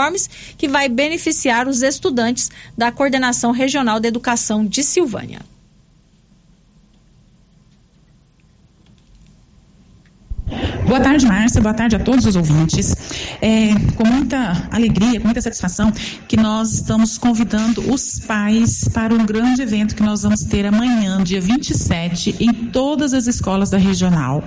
[0.57, 5.41] que vai beneficiar os estudantes da Coordenação Regional da Educação de Silvânia.
[10.91, 11.61] Boa tarde, Márcia.
[11.61, 12.97] Boa tarde a todos os ouvintes.
[13.41, 15.93] É, com muita alegria, com muita satisfação,
[16.27, 21.23] que nós estamos convidando os pais para um grande evento que nós vamos ter amanhã,
[21.23, 24.43] dia 27, em todas as escolas da regional.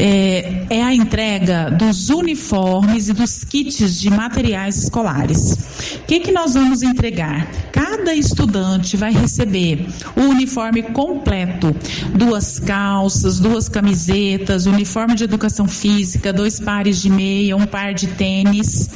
[0.00, 5.96] É, é a entrega dos uniformes e dos kits de materiais escolares.
[5.96, 7.50] O que, que nós vamos entregar?
[7.72, 11.74] Cada estudante vai receber o uniforme completo:
[12.14, 18.06] duas calças, duas camisetas, uniforme de educação física, dois pares de meia, um par de
[18.06, 18.88] tênis.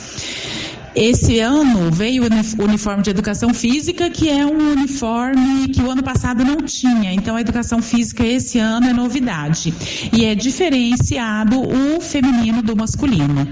[0.94, 6.02] Esse ano veio o uniforme de educação física, que é um uniforme que o ano
[6.02, 7.12] passado não tinha.
[7.12, 9.72] Então, a educação física esse ano é novidade.
[10.12, 13.48] E é diferenciado o feminino do masculino.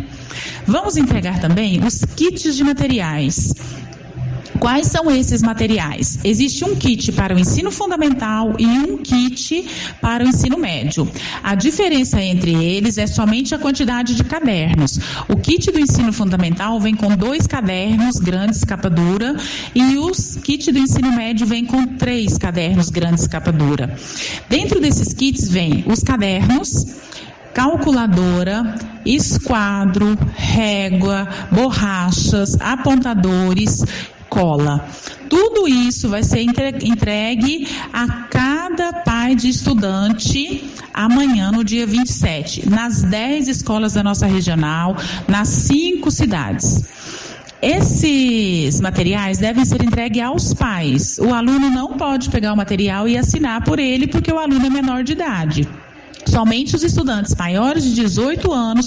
[0.66, 3.54] Vamos entregar também os kits de materiais.
[4.60, 6.18] Quais são esses materiais?
[6.22, 9.66] Existe um kit para o ensino fundamental e um kit
[10.02, 11.10] para o ensino médio.
[11.42, 15.00] A diferença entre eles é somente a quantidade de cadernos.
[15.30, 19.34] O kit do ensino fundamental vem com dois cadernos grandes capa dura
[19.74, 23.96] e o kit do ensino médio vem com três cadernos grandes capa dura.
[24.46, 26.84] Dentro desses kits vem os cadernos,
[27.54, 28.74] calculadora,
[29.06, 33.82] esquadro, régua, borrachas, apontadores
[34.30, 34.88] cola.
[35.28, 43.02] Tudo isso vai ser entregue a cada pai de estudante amanhã, no dia 27, nas
[43.02, 44.96] 10 escolas da nossa regional,
[45.28, 46.84] nas cinco cidades.
[47.60, 51.18] Esses materiais devem ser entregues aos pais.
[51.18, 54.70] O aluno não pode pegar o material e assinar por ele, porque o aluno é
[54.70, 55.68] menor de idade.
[56.26, 58.86] Somente os estudantes maiores de 18 anos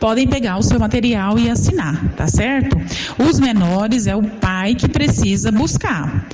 [0.00, 2.76] podem pegar o seu material e assinar, tá certo?
[3.18, 6.26] Os menores é o pai que precisa buscar.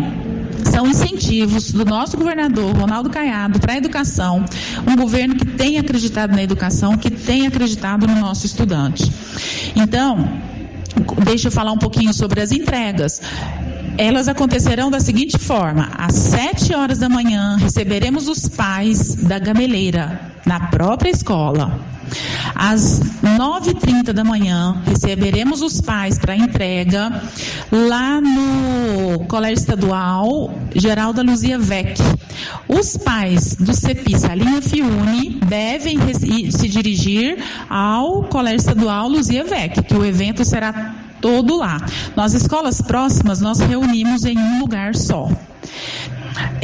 [0.71, 4.43] são incentivos do nosso governador Ronaldo Caiado para a educação,
[4.88, 9.11] um governo que tem acreditado na educação, que tem acreditado no nosso estudante.
[9.75, 10.27] Então,
[11.23, 13.21] deixa eu falar um pouquinho sobre as entregas.
[13.97, 20.34] Elas acontecerão da seguinte forma: às 7 horas da manhã receberemos os pais da gameleira
[20.45, 21.79] na própria escola.
[22.53, 27.21] Às 9h30 da manhã, receberemos os pais para entrega
[27.71, 31.99] lá no Colégio Estadual Geralda Luzia Vec.
[32.67, 35.97] Os pais do CEPI Salinha Fiune devem
[36.51, 37.37] se dirigir
[37.69, 41.77] ao Colégio Estadual Luzia Vec, que o evento será todo lá.
[42.15, 45.29] Nas escolas próximas, nós reunimos em um lugar só.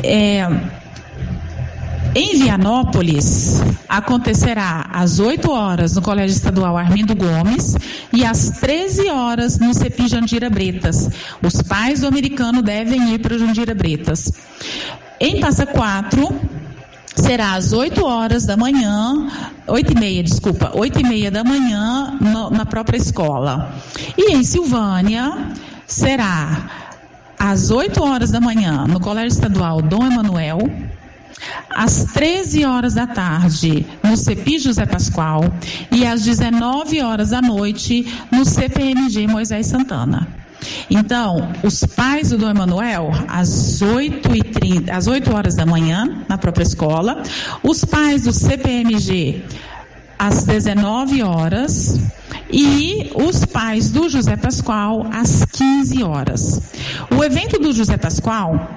[0.03, 0.47] É,
[2.13, 7.75] em Vianópolis, acontecerá às 8 horas no Colégio Estadual Armindo Gomes
[8.11, 11.09] e às 13 horas no CEPI Jandira Bretas.
[11.41, 14.31] Os pais do americano devem ir para Jandira Bretas.
[15.19, 16.27] Em Passa Quatro,
[17.15, 19.29] será às 8 horas da manhã,
[19.67, 23.73] 8 e meia, desculpa, 8 e meia da manhã no, na própria escola.
[24.17, 25.53] E em Silvânia,
[25.87, 26.69] será
[27.39, 30.59] às 8 horas da manhã no Colégio Estadual Dom Emanuel,
[31.69, 35.43] às 13 horas da tarde no CEPI José Pascoal
[35.91, 40.27] e às 19 horas da noite no CPMG Moisés Santana.
[40.89, 46.23] Então, os pais do Dom Emanuel, às 8, e 30, às 8 horas da manhã,
[46.27, 47.23] na própria escola,
[47.63, 49.43] os pais do CPMG,
[50.19, 51.99] às 19 horas,
[52.51, 56.61] e os pais do José Pascoal, às 15 horas.
[57.09, 58.69] O evento do José Pascoal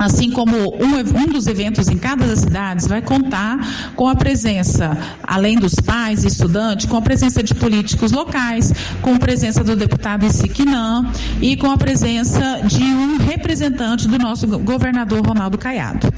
[0.00, 4.96] assim como um, um, dos eventos em cada das cidades vai contar com a presença,
[5.22, 8.72] além dos pais e estudantes, com a presença de políticos locais,
[9.02, 14.46] com a presença do deputado Isiquinã e com a presença de um representante do nosso
[14.46, 16.10] governador Ronaldo Caiado.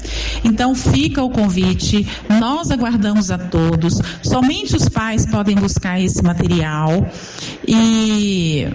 [0.45, 2.07] Então fica o convite,
[2.39, 7.05] nós aguardamos a todos, somente os pais podem buscar esse material.
[7.67, 8.67] E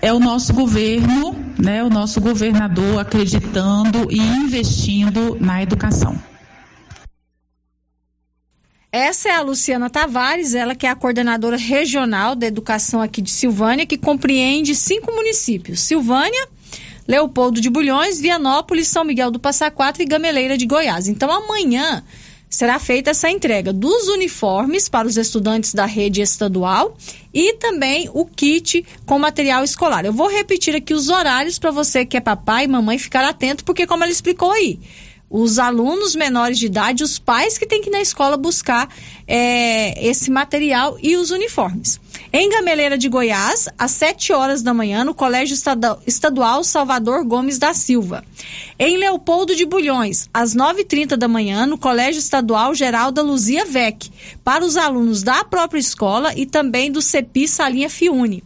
[0.00, 6.16] é o nosso governo, né, o nosso governador acreditando e investindo na educação.
[8.92, 13.30] Essa é a Luciana Tavares, ela que é a coordenadora regional da educação aqui de
[13.30, 16.48] Silvânia, que compreende cinco municípios: Silvânia,
[17.06, 21.08] Leopoldo de Bulhões, Vianópolis, São Miguel do Passa Quatro e Gameleira de Goiás.
[21.08, 22.02] Então amanhã
[22.48, 26.96] será feita essa entrega dos uniformes para os estudantes da rede estadual
[27.32, 30.04] e também o kit com material escolar.
[30.04, 33.64] Eu vou repetir aqui os horários para você que é papai e mamãe ficar atento,
[33.64, 34.78] porque como ela explicou aí,
[35.28, 38.88] os alunos menores de idade, os pais que têm que ir na escola buscar
[39.26, 42.00] é, esse material e os uniformes.
[42.32, 45.56] Em Gameleira de Goiás, às 7 horas da manhã, no Colégio
[46.06, 48.24] Estadual Salvador Gomes da Silva.
[48.78, 54.10] Em Leopoldo de Bulhões, às 9h30 da manhã, no Colégio Estadual Geralda Luzia Vec,
[54.44, 58.44] para os alunos da própria escola e também do CEPI Salinha Fiune.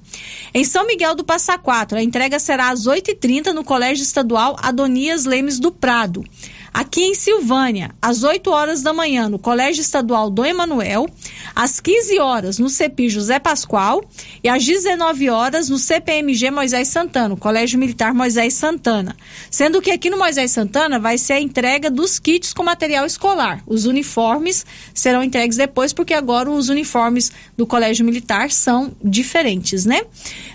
[0.55, 5.25] Em São Miguel do Passa Quatro, a entrega será às 8h30 no Colégio Estadual Adonias
[5.25, 6.25] Lemes do Prado.
[6.73, 11.09] Aqui em Silvânia, às 8 horas da manhã, no Colégio Estadual do Emanuel,
[11.55, 14.05] às 15 horas no CEPI José Pascoal
[14.43, 19.17] e às 19 horas no CPMG Moisés Santana, Colégio Militar Moisés Santana.
[19.51, 23.63] Sendo que aqui no Moisés Santana vai ser a entrega dos kits com material escolar.
[23.67, 24.65] Os uniformes
[24.95, 30.03] serão entregues depois, porque agora os uniformes do Colégio Militar são diferentes, né?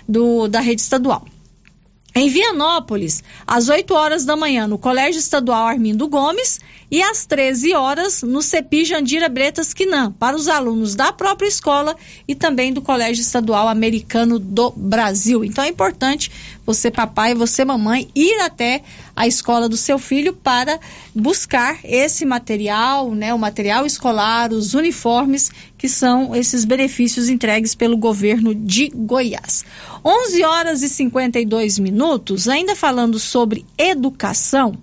[0.08, 1.26] Do, da rede estadual.
[2.18, 6.58] Em Vianópolis, às 8 horas da manhã, no Colégio Estadual Armindo Gomes
[6.90, 11.94] e às 13 horas no CEPI Jandira Bretas Quinã, para os alunos da própria escola
[12.26, 15.44] e também do Colégio Estadual Americano do Brasil.
[15.44, 16.32] Então é importante
[16.64, 18.82] você, papai, você, mamãe, ir até
[19.14, 20.80] a escola do seu filho para
[21.14, 27.96] buscar esse material, né, o material escolar, os uniformes, que são esses benefícios entregues pelo
[27.96, 29.64] governo de Goiás.
[30.04, 34.78] 11 horas e 52 minutos, ainda falando sobre educação,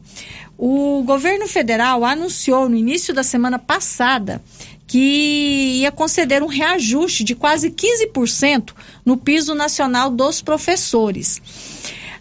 [0.57, 4.41] o governo federal anunciou no início da semana passada
[4.85, 8.73] que ia conceder um reajuste de quase 15%
[9.03, 11.41] no piso nacional dos professores.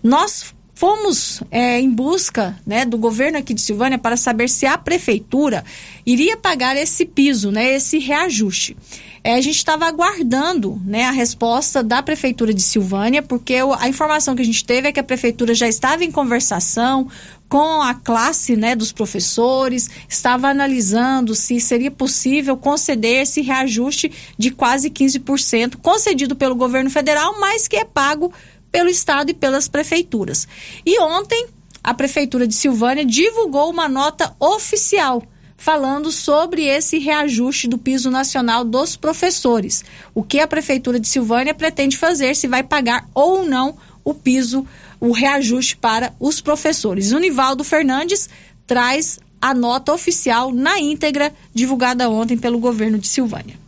[0.03, 4.77] Nós fomos é, em busca né, do governo aqui de Silvânia para saber se a
[4.77, 5.65] prefeitura
[6.05, 8.77] iria pagar esse piso, né, esse reajuste.
[9.23, 14.35] É, a gente estava aguardando né, a resposta da Prefeitura de Silvânia, porque a informação
[14.35, 17.09] que a gente teve é que a Prefeitura já estava em conversação
[17.49, 24.51] com a classe né, dos professores, estava analisando se seria possível conceder esse reajuste de
[24.51, 28.33] quase 15%, concedido pelo governo federal, mas que é pago
[28.73, 30.49] pelo Estado e pelas prefeituras.
[30.85, 31.47] E ontem,
[31.85, 35.23] a Prefeitura de Silvânia divulgou uma nota oficial
[35.57, 39.85] falando sobre esse reajuste do piso nacional dos professores.
[40.13, 44.67] O que a Prefeitura de Silvânia pretende fazer, se vai pagar ou não o piso,
[44.99, 47.13] o reajuste para os professores.
[47.13, 48.29] O Nivaldo Fernandes
[48.67, 53.62] traz a nota oficial na íntegra divulgada ontem pelo governo de Silvânia.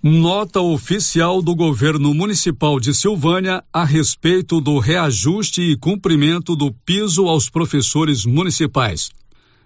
[0.00, 7.26] Nota oficial do governo municipal de Silvânia a respeito do reajuste e cumprimento do piso
[7.26, 9.10] aos professores municipais.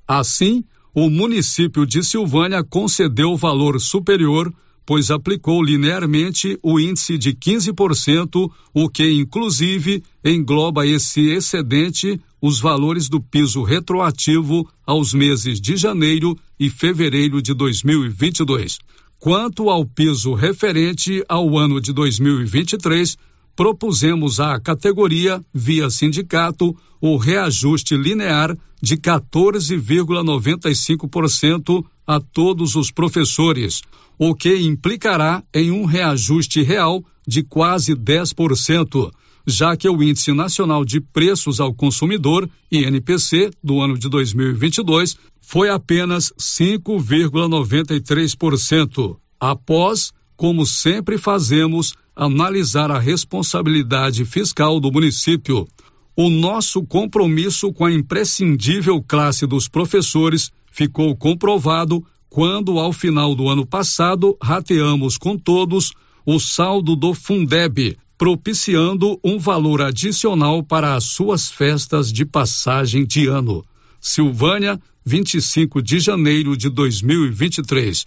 [0.07, 0.63] Assim,
[0.95, 4.53] o município de Silvânia concedeu valor superior
[4.85, 13.09] pois aplicou linearmente o índice de 15%, o que inclusive engloba esse excedente os valores
[13.09, 18.79] do piso retroativo aos meses de janeiro e fevereiro de 2022.
[19.19, 23.17] Quanto ao piso referente ao ano de 2023,
[23.55, 33.83] propusemos à categoria, via sindicato, o reajuste linear de 14,95% a todos os professores,
[34.19, 39.13] o que implicará em um reajuste real de quase 10%,
[39.47, 45.69] já que o Índice Nacional de Preços ao Consumidor, INPC, do ano de 2022, foi
[45.69, 55.69] apenas 5,93%, após, como sempre fazemos, analisar a responsabilidade fiscal do município.
[56.17, 63.49] O nosso compromisso com a imprescindível classe dos professores ficou comprovado quando, ao final do
[63.49, 65.93] ano passado, rateamos com todos
[66.27, 73.29] o saldo do Fundeb, propiciando um valor adicional para as suas festas de passagem de
[73.29, 73.65] ano.
[74.01, 74.77] Silvânia,
[75.07, 78.07] 25 de janeiro de 2023.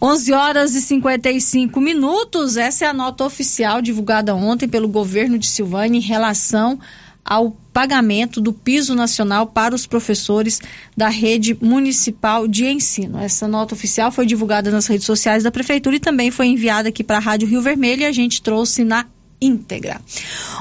[0.00, 2.56] 11 horas e 55 minutos.
[2.56, 6.78] Essa é a nota oficial divulgada ontem pelo governo de Silvânia em relação
[7.24, 10.60] ao pagamento do piso nacional para os professores
[10.96, 13.18] da rede municipal de ensino.
[13.18, 17.02] Essa nota oficial foi divulgada nas redes sociais da prefeitura e também foi enviada aqui
[17.02, 19.04] para a Rádio Rio Vermelho e a gente trouxe na
[19.40, 20.00] íntegra.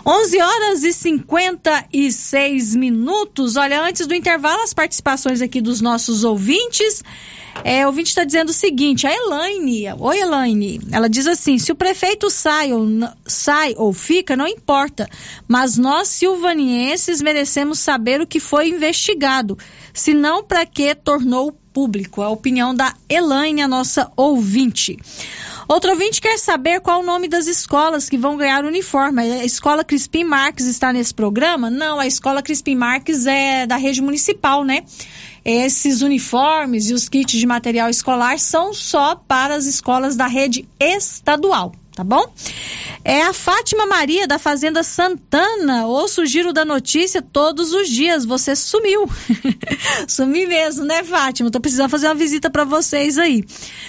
[0.06, 3.56] 11 horas e 56 minutos.
[3.56, 7.04] Olha, antes do intervalo, as participações aqui dos nossos ouvintes.
[7.64, 11.72] É, o ouvinte está dizendo o seguinte: a Elaine, oi Elaine, ela diz assim: se
[11.72, 12.86] o prefeito sai ou,
[13.26, 15.10] sai ou fica, não importa,
[15.48, 19.58] mas nós silvanienses merecemos saber o que foi investigado,
[19.94, 22.22] se não para que tornou público.
[22.22, 24.98] A opinião da Elaine, a nossa ouvinte.
[25.68, 29.22] Outro ouvinte quer saber qual o nome das escolas que vão ganhar uniforme.
[29.22, 31.72] A escola Crispim Marques está nesse programa?
[31.72, 34.84] Não, a escola Crispim Marques é da rede municipal, né?
[35.44, 40.68] Esses uniformes e os kits de material escolar são só para as escolas da rede
[40.80, 42.30] estadual tá bom?
[43.04, 45.86] É a Fátima Maria da Fazenda Santana.
[45.86, 48.26] Ouço o giro da notícia todos os dias.
[48.26, 49.10] Você sumiu.
[50.08, 51.50] Sumi mesmo, né, Fátima?
[51.50, 53.46] Tô precisando fazer uma visita para vocês aí.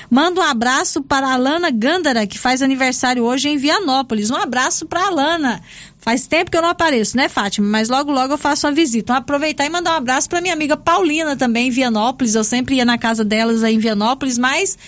[0.09, 4.31] Manda um abraço para a Alana Gândara, que faz aniversário hoje em Vianópolis.
[4.31, 5.61] Um abraço para Alana.
[5.99, 7.67] Faz tempo que eu não apareço, né, Fátima?
[7.67, 9.07] Mas logo, logo eu faço uma visita.
[9.07, 12.37] Então, aproveitar e mandar um abraço para minha amiga Paulina também em Vianópolis.
[12.37, 14.79] Eu sempre ia na casa delas aí em Vianópolis, mas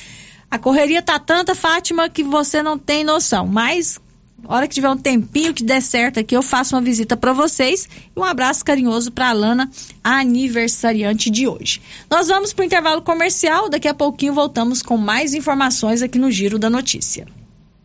[0.51, 3.46] a correria tá tanta, Fátima, que você não tem noção.
[3.46, 3.99] Mas,
[4.46, 7.88] hora que tiver um tempinho que der certo aqui, eu faço uma visita para vocês.
[8.16, 9.70] E um abraço carinhoso para a Lana,
[10.03, 11.82] a aniversariante de hoje.
[12.11, 13.68] Nós vamos para o intervalo comercial.
[13.68, 17.26] Daqui a pouquinho voltamos com mais informações aqui no Giro da Notícia.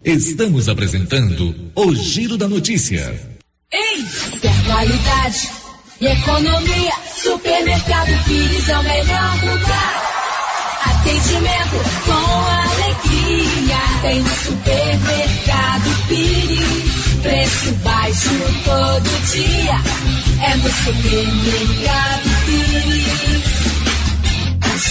[0.04, 3.34] Estamos apresentando o Giro da Notícia.
[3.72, 4.06] Ei,
[4.66, 5.50] qualidade
[6.00, 6.92] e economia.
[7.16, 10.14] Supermercado Pires é o melhor lugar.
[10.86, 12.53] Atendimento com
[13.74, 14.02] alegria.
[14.02, 17.22] Tem no supermercado Pires.
[17.22, 18.30] Preço baixo
[18.66, 19.82] todo dia.
[20.42, 23.44] É no supermercado Pires.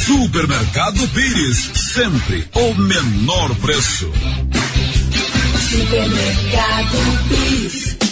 [0.07, 4.11] Supermercado Pires, sempre o menor preço.
[5.71, 8.12] Supermercado Pires.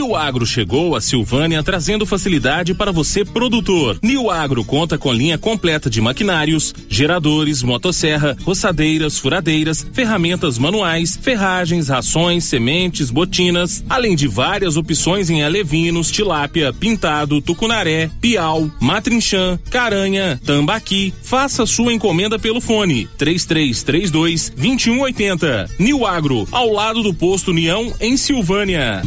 [0.00, 3.98] New Agro chegou a Silvânia trazendo facilidade para você produtor.
[4.02, 11.88] New Agro conta com linha completa de maquinários, geradores, motosserra, roçadeiras, furadeiras, ferramentas manuais, ferragens,
[11.88, 20.40] rações, sementes, botinas, além de várias opções em alevinos, tilápia, pintado, tucunaré, piau, matrinchã, caranha,
[20.46, 21.12] tambaqui.
[21.22, 25.68] Faça sua encomenda pelo fone 3332 2180.
[25.78, 29.02] New Agro, ao lado do posto União em Silvânia.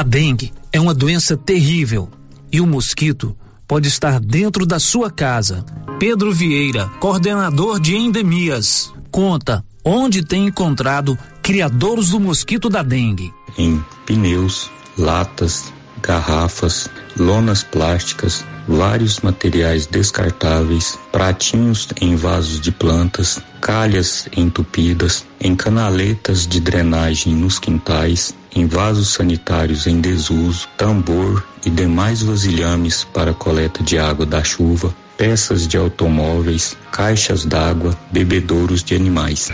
[0.00, 2.08] A dengue é uma doença terrível
[2.50, 3.36] e o mosquito
[3.68, 5.62] pode estar dentro da sua casa.
[5.98, 13.30] Pedro Vieira, coordenador de endemias, conta onde tem encontrado criadouros do mosquito da dengue.
[13.58, 15.70] Em pneus, latas,
[16.00, 26.46] garrafas, lonas plásticas, vários materiais descartáveis, pratinhos em vasos de plantas, calhas entupidas, em canaletas
[26.46, 33.82] de drenagem nos quintais, em vasos sanitários em desuso, tambor e demais vasilhames para coleta
[33.82, 39.50] de água da chuva, peças de automóveis, caixas d'água, bebedouros de animais.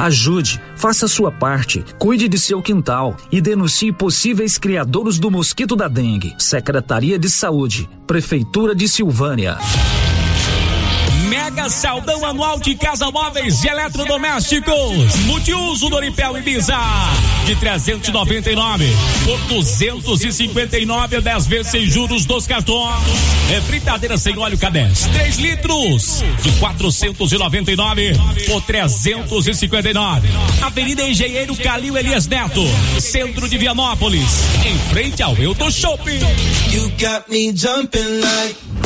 [0.00, 5.88] Ajude, faça sua parte, cuide de seu quintal e denuncie possíveis criadouros do mosquito da
[5.88, 6.34] dengue.
[6.38, 9.56] Secretaria de Saúde, Prefeitura de Silvânia.
[11.56, 15.16] Mega Saldão Anual de Casa Móveis e Eletrodomésticos.
[15.24, 16.76] Multiuso Doripel Ibiza.
[17.46, 18.86] De 399
[19.24, 23.02] por 259 10 vezes sem juros dos cartões.
[23.50, 25.10] É fritadeira sem óleo K10.
[25.14, 26.22] 3 litros.
[26.42, 28.12] De 499
[28.48, 30.28] por 359.
[30.60, 32.66] Avenida Engenheiro Calil Elias Neto.
[33.00, 34.28] Centro de Vianópolis.
[34.66, 36.20] Em frente ao Euto Shopping.
[36.70, 38.85] You got me jumping like.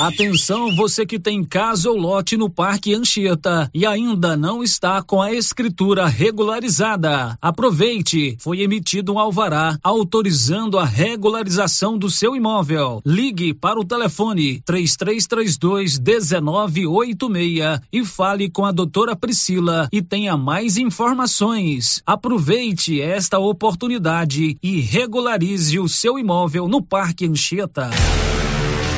[0.00, 5.20] Atenção, você que tem casa ou lote no Parque Anchieta e ainda não está com
[5.20, 7.36] a escritura regularizada.
[7.38, 13.02] Aproveite, foi emitido um alvará autorizando a regularização do seu imóvel.
[13.04, 20.78] Ligue para o telefone 3332 1986 e fale com a doutora Priscila e tenha mais
[20.78, 22.02] informações.
[22.06, 27.90] Aproveite esta oportunidade e regularize o seu imóvel no Parque Anchieta.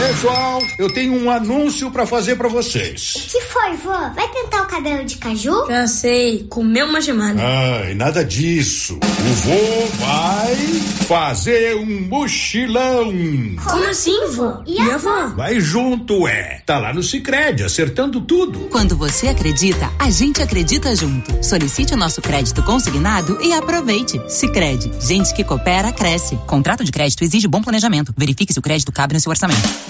[0.00, 3.16] Pessoal, eu tenho um anúncio para fazer para vocês.
[3.16, 4.10] O que foi, vó?
[4.14, 5.66] Vai tentar o cabelo de caju?
[5.66, 7.38] Cansei, comeu uma gemada.
[7.38, 8.98] Ai, nada disso.
[8.98, 10.56] O vô vai
[11.06, 13.12] fazer um mochilão.
[13.62, 14.62] Como assim, vô?
[14.66, 15.26] E a avó?
[15.36, 16.62] Vai junto, é.
[16.64, 18.68] Tá lá no Sicredi, acertando tudo.
[18.70, 21.44] Quando você acredita, a gente acredita junto.
[21.44, 24.18] Solicite o nosso crédito consignado e aproveite.
[24.28, 26.36] Sicredi, gente que coopera cresce.
[26.46, 28.14] Contrato de crédito exige bom planejamento.
[28.16, 29.89] Verifique se o crédito cabe no seu orçamento.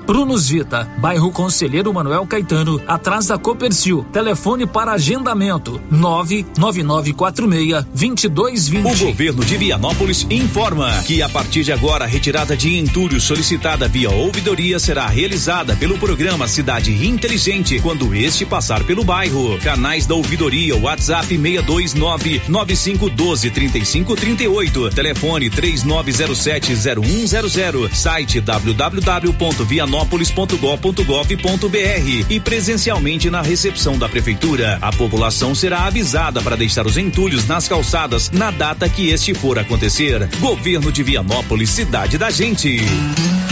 [0.05, 4.03] Prunus Vita, bairro Conselheiro Manuel Caetano, atrás da Copercil.
[4.11, 8.79] Telefone para agendamento: 99946-2220.
[8.79, 13.87] O governo de Vianópolis informa que a partir de agora a retirada de entulho solicitada
[13.87, 19.59] via ouvidoria será realizada pelo programa Cidade Inteligente quando este passar pelo bairro.
[19.59, 24.89] Canais da ouvidoria WhatsApp 629 9512 3538.
[24.89, 27.89] Telefone 3907 0100.
[27.93, 34.77] Site www.vianópolis vianópolis.gov.br e presencialmente na recepção da prefeitura.
[34.81, 39.59] A população será avisada para deixar os entulhos nas calçadas na data que este for
[39.59, 40.29] acontecer.
[40.39, 42.79] Governo de Vianópolis, cidade da gente.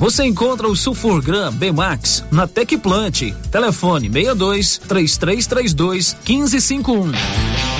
[0.00, 3.34] Você encontra o Sulfurgram Bemax na Tecplant.
[3.52, 7.79] Telefone 62 3332 1551.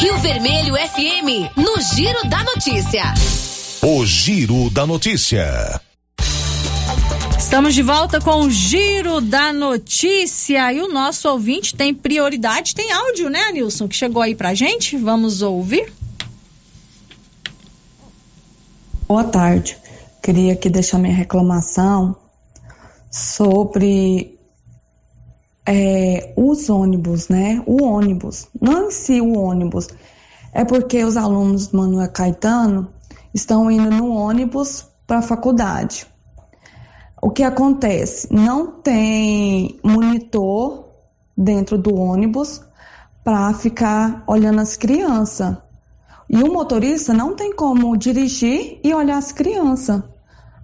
[0.00, 3.02] Rio Vermelho FM, no Giro da Notícia.
[3.82, 5.80] O Giro da Notícia.
[7.36, 12.92] Estamos de volta com o Giro da Notícia e o nosso ouvinte tem prioridade, tem
[12.92, 14.96] áudio, né, Nilson, que chegou aí pra gente?
[14.96, 15.92] Vamos ouvir?
[19.08, 19.76] Boa tarde.
[20.22, 22.14] Queria aqui deixar minha reclamação
[23.10, 24.37] sobre
[25.70, 27.62] é, os ônibus, né?
[27.66, 29.88] O ônibus, não em si o ônibus,
[30.50, 32.88] é porque os alunos do Manuel Caetano
[33.34, 36.06] estão indo no ônibus para a faculdade.
[37.20, 38.32] O que acontece?
[38.32, 40.88] Não tem monitor
[41.36, 42.62] dentro do ônibus
[43.22, 45.54] para ficar olhando as crianças.
[46.30, 50.02] E o motorista não tem como dirigir e olhar as crianças.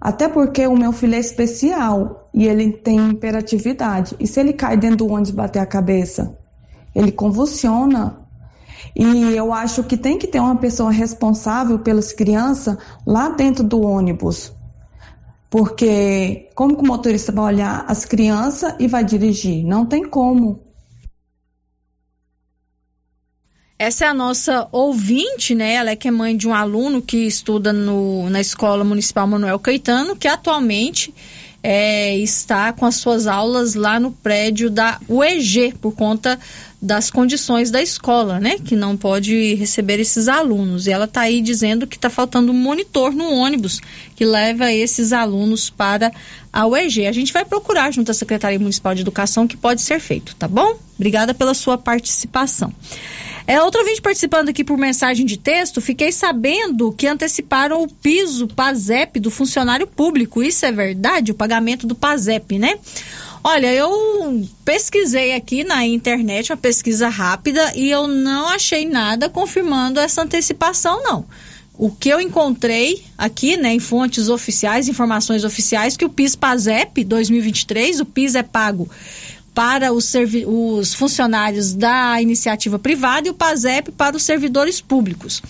[0.01, 4.13] Até porque o meu filho é especial e ele tem hiperatividade.
[4.19, 6.37] E se ele cai dentro do ônibus e bater a cabeça?
[6.93, 8.19] Ele convulsiona.
[8.93, 12.77] E eu acho que tem que ter uma pessoa responsável pelas crianças
[13.07, 14.53] lá dentro do ônibus.
[15.49, 19.63] Porque como que o motorista vai olhar as crianças e vai dirigir?
[19.63, 20.59] Não tem como.
[23.79, 25.75] Essa é a nossa ouvinte, né?
[25.75, 29.59] Ela é que é mãe de um aluno que estuda no, na Escola Municipal Manuel
[29.59, 31.13] Caetano, que atualmente
[31.67, 36.39] é, está com as suas aulas lá no prédio da UEG, por conta
[36.79, 38.59] das condições da escola, né?
[38.63, 40.85] Que não pode receber esses alunos.
[40.85, 43.81] E ela está aí dizendo que está faltando um monitor no ônibus
[44.15, 46.11] que leva esses alunos para
[46.53, 47.07] a UEG.
[47.07, 50.47] A gente vai procurar junto à Secretaria Municipal de Educação que pode ser feito, tá
[50.47, 50.77] bom?
[50.99, 52.71] Obrigada pela sua participação.
[53.47, 58.47] É, outra vez participando aqui por mensagem de texto, fiquei sabendo que anteciparam o piso
[58.47, 60.41] PASEP do funcionário público.
[60.41, 61.31] Isso é verdade?
[61.31, 62.79] O pagamento do PASEP, né?
[63.43, 69.99] Olha, eu pesquisei aqui na internet, uma pesquisa rápida, e eu não achei nada confirmando
[69.99, 71.23] essa antecipação, não.
[71.77, 77.99] O que eu encontrei aqui, né, em fontes oficiais, informações oficiais, que o PIS-PASEP 2023,
[77.99, 78.89] o PIS é pago
[79.55, 80.13] para os,
[80.45, 85.41] os, funcionários da iniciativa privada e o PASEP para os servidores públicos.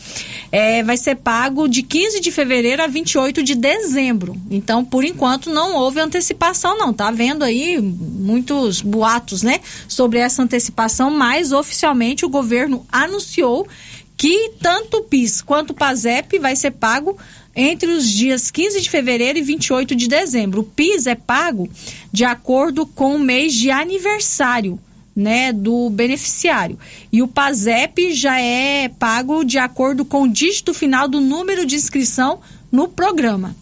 [0.52, 4.40] É, vai ser pago de 15 de fevereiro a 28 de dezembro.
[4.52, 6.94] Então, por enquanto, não houve antecipação, não.
[6.94, 13.68] Tá vendo aí muitos boatos, né, sobre essa antecipação, mas oficialmente o governo anunciou
[14.16, 17.18] que tanto o PIS quanto o PASEP vai ser pago
[17.56, 20.62] entre os dias 15 de fevereiro e 28 de dezembro.
[20.62, 21.70] O PIS é pago
[22.12, 24.80] de acordo com o mês de aniversário.
[25.18, 26.78] Né, do beneficiário.
[27.10, 31.78] E o PASEP já é pago de acordo com o dígito final do número de
[31.78, 33.56] inscrição no programa.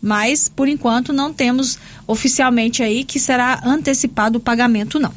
[0.00, 5.12] Mas, por enquanto, não temos oficialmente aí que será antecipado o pagamento, não.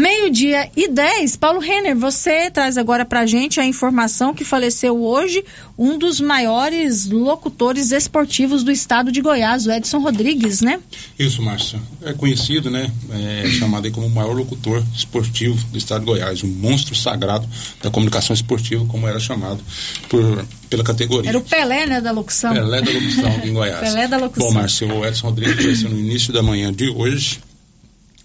[0.00, 1.36] Meio-dia e 10.
[1.36, 5.44] Paulo Renner, você traz agora para gente a informação que faleceu hoje
[5.78, 10.80] um dos maiores locutores esportivos do estado de Goiás, o Edson Rodrigues, né?
[11.18, 11.78] Isso, Márcia.
[12.00, 12.90] É conhecido, né?
[13.10, 17.46] É chamado aí como o maior locutor esportivo do estado de Goiás, um monstro sagrado
[17.82, 19.62] da comunicação esportiva, como era chamado
[20.08, 21.28] por, pela categoria.
[21.28, 22.54] Era o Pelé, né, da locução.
[22.54, 23.80] Pelé da locução em Goiás.
[23.92, 24.48] Pelé da locução.
[24.48, 27.38] Bom, Márcia, o Edson Rodrigues faleceu no início da manhã de hoje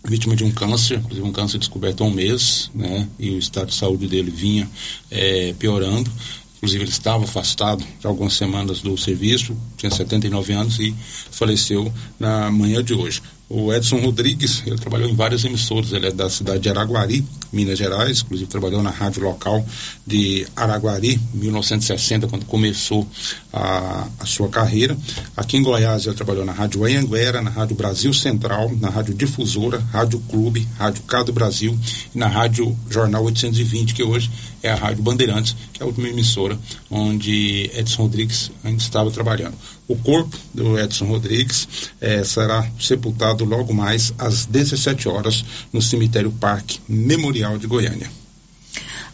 [0.06, 3.08] vítima de um câncer, inclusive um câncer descoberto há um mês, né?
[3.20, 4.70] E o estado de saúde dele vinha
[5.10, 6.10] é, piorando.
[6.58, 10.96] Inclusive ele estava afastado de algumas semanas do serviço, tinha 79 anos e
[11.30, 13.22] faleceu na manhã de hoje.
[13.48, 17.24] O Edson Rodrigues, ele trabalhou em várias emissoras, ele é da cidade de Araguari,
[17.54, 19.64] Minas Gerais, inclusive trabalhou na rádio local
[20.06, 23.08] de Araguari, em 1960, quando começou
[23.54, 24.98] a, a, sua carreira.
[25.38, 29.80] Aqui em Goiás, ele trabalhou na Rádio Anhanguera, na Rádio Brasil Central, na Rádio Difusora,
[29.92, 31.78] Rádio Clube, Rádio Cado Brasil
[32.16, 34.32] e na Rádio Jornal 820, que hoje
[34.66, 36.58] é a Rádio Bandeirantes, que é a última emissora
[36.90, 39.56] onde Edson Rodrigues ainda estava trabalhando.
[39.88, 41.68] O corpo do Edson Rodrigues
[42.02, 48.10] eh, será sepultado logo mais às 17 horas no cemitério Parque Memorial de Goiânia.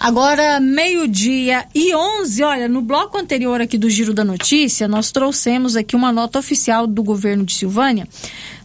[0.04, 5.76] Agora, meio-dia e 11, olha, no bloco anterior aqui do Giro da Notícia, nós trouxemos
[5.76, 8.08] aqui uma nota oficial do governo de Silvânia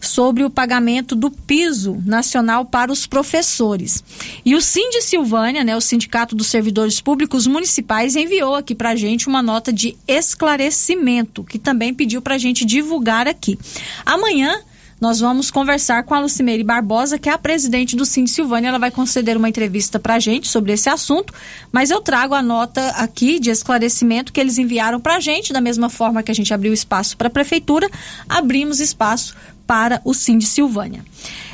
[0.01, 4.03] sobre o pagamento do piso nacional para os professores.
[4.47, 8.97] E o Sind Silvânia, né, o Sindicato dos Servidores Públicos Municipais, enviou aqui para a
[8.97, 13.59] gente uma nota de esclarecimento, que também pediu para a gente divulgar aqui.
[14.07, 14.59] Amanhã
[15.01, 18.69] nós vamos conversar com a Lucimeire Barbosa, que é a presidente do Cine Silvânia.
[18.69, 21.35] Ela vai conceder uma entrevista para a gente sobre esse assunto,
[21.71, 25.61] mas eu trago a nota aqui de esclarecimento que eles enviaram para a gente, da
[25.61, 27.91] mesma forma que a gente abriu espaço para a prefeitura,
[28.29, 29.37] abrimos espaço
[29.67, 31.05] para o Cine Silvânia.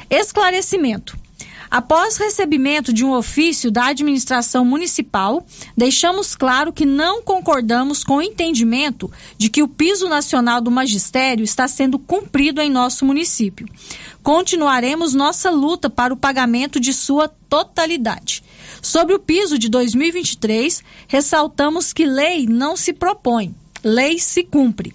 [0.09, 1.16] Esclarecimento.
[1.73, 5.43] Após recebimento de um ofício da administração municipal,
[5.74, 11.43] deixamos claro que não concordamos com o entendimento de que o piso nacional do magistério
[11.43, 13.66] está sendo cumprido em nosso município.
[14.23, 18.44] Continuaremos nossa luta para o pagamento de sua totalidade.
[18.82, 24.93] Sobre o piso de 2023, ressaltamos que lei não se propõe, lei se cumpre.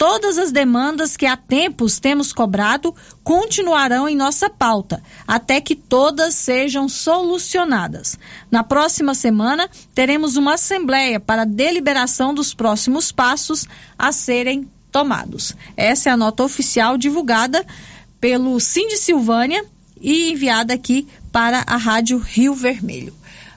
[0.00, 6.34] Todas as demandas que há tempos temos cobrado continuarão em nossa pauta, até que todas
[6.34, 8.18] sejam solucionadas.
[8.50, 13.66] Na próxima semana, teremos uma assembleia para deliberação dos próximos passos
[13.98, 15.54] a serem tomados.
[15.76, 17.66] Essa é a nota oficial divulgada
[18.18, 19.62] pelo Cindy Silvânia
[20.00, 23.12] e enviada aqui para a Rádio Rio Vermelho.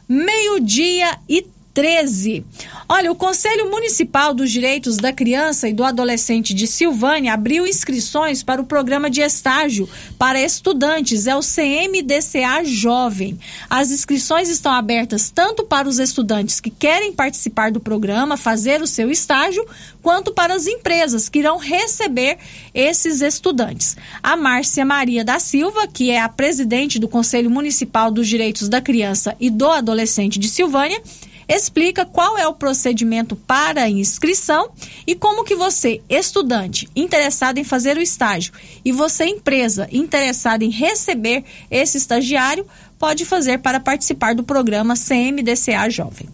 [0.09, 1.41] Meio-dia e
[1.73, 2.45] 13.
[2.87, 8.43] Olha, o Conselho Municipal dos Direitos da Criança e do Adolescente de Silvânia abriu inscrições
[8.43, 9.89] para o programa de estágio
[10.19, 13.39] para estudantes, é o CMDCA Jovem.
[13.67, 18.87] As inscrições estão abertas tanto para os estudantes que querem participar do programa, fazer o
[18.87, 19.65] seu estágio,
[20.01, 22.37] quanto para as empresas que irão receber
[22.71, 23.97] esses estudantes.
[24.21, 28.79] A Márcia Maria da Silva, que é a presidente do Conselho Municipal dos Direitos da
[28.79, 31.01] Criança e do Adolescente de Silvânia,
[31.47, 34.71] explica qual é o procedimento para a inscrição
[35.05, 38.53] e como que você, estudante interessado em fazer o estágio,
[38.83, 42.65] e você, empresa interessada em receber esse estagiário,
[42.97, 46.29] pode fazer para participar do programa CMDCA Jovem.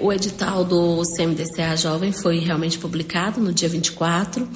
[0.00, 4.48] O edital do CMDCA Jovem foi realmente publicado no dia 24.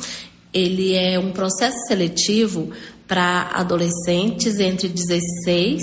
[0.52, 2.70] Ele é um processo seletivo
[3.08, 5.82] para adolescentes entre 16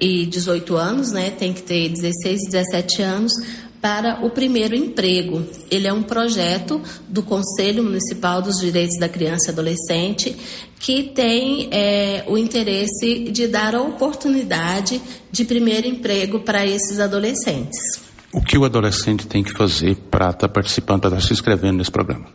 [0.00, 1.30] e 18 anos, né?
[1.30, 3.32] Tem que ter 16 e 17 anos
[3.80, 5.44] para o primeiro emprego.
[5.70, 10.36] Ele é um projeto do Conselho Municipal dos Direitos da Criança e Adolescente
[10.80, 15.00] que tem é, o interesse de dar a oportunidade
[15.30, 17.78] de primeiro emprego para esses adolescentes.
[18.32, 21.78] O que o adolescente tem que fazer para estar tá participando, para estar se inscrevendo
[21.78, 22.26] nesse programa?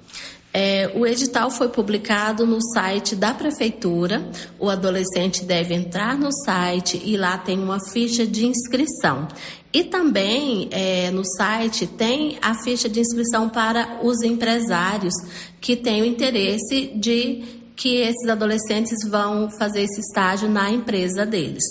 [0.53, 4.29] É, o edital foi publicado no site da prefeitura.
[4.59, 9.27] O adolescente deve entrar no site e lá tem uma ficha de inscrição.
[9.73, 15.15] E também é, no site tem a ficha de inscrição para os empresários
[15.59, 21.63] que têm o interesse de que esses adolescentes vão fazer esse estágio na empresa deles.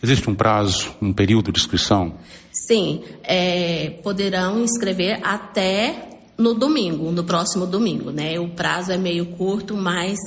[0.00, 2.14] Existe um prazo, um período de inscrição?
[2.52, 8.38] Sim, é, poderão inscrever até no domingo, no próximo domingo, né?
[8.38, 10.18] O prazo é meio curto, mas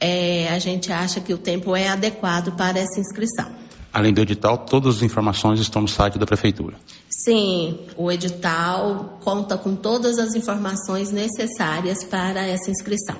[0.00, 3.50] é, a gente acha que o tempo é adequado para essa inscrição.
[3.92, 6.76] Além do edital, todas as informações estão no site da prefeitura.
[7.10, 13.16] Sim, o edital conta com todas as informações necessárias para essa inscrição.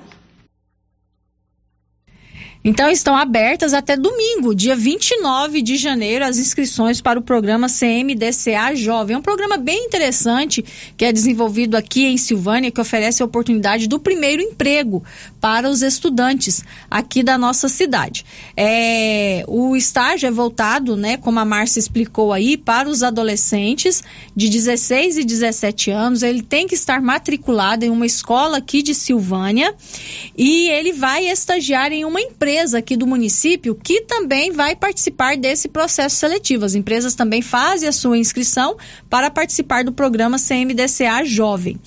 [2.65, 8.73] Então estão abertas até domingo, dia 29 de janeiro, as inscrições para o programa CMDCA
[8.73, 9.15] Jovem.
[9.15, 10.63] É um programa bem interessante
[10.95, 15.03] que é desenvolvido aqui em Silvânia, que oferece a oportunidade do primeiro emprego
[15.41, 18.23] para os estudantes aqui da nossa cidade.
[18.55, 24.01] É, o estágio é voltado, né, como a Márcia explicou aí, para os adolescentes
[24.33, 26.23] de 16 e 17 anos.
[26.23, 29.75] Ele tem que estar matriculado em uma escola aqui de Silvânia
[30.37, 35.35] e ele vai estagiar em uma empresa empresa aqui do município que também vai participar
[35.35, 36.65] desse processo seletivo.
[36.65, 38.77] As empresas também fazem a sua inscrição
[39.09, 41.79] para participar do programa CMDCA Jovem.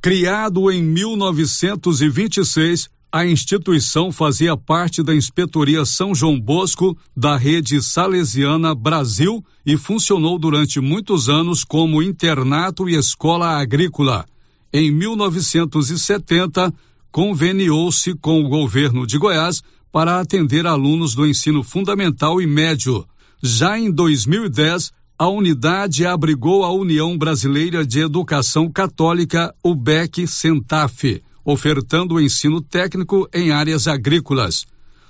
[0.00, 8.74] Criado em 1926, a instituição fazia parte da Inspetoria São João Bosco da rede Salesiana
[8.74, 14.24] Brasil e funcionou durante muitos anos como internato e escola agrícola.
[14.72, 16.72] Em 1970,
[17.10, 19.62] conveniou-se com o governo de Goiás
[19.92, 23.04] para atender alunos do ensino fundamental e médio.
[23.42, 32.20] Já em 2010, a unidade abrigou a União Brasileira de Educação Católica, UBEC Sentaf, ofertando
[32.20, 34.66] ensino técnico em áreas agrícolas.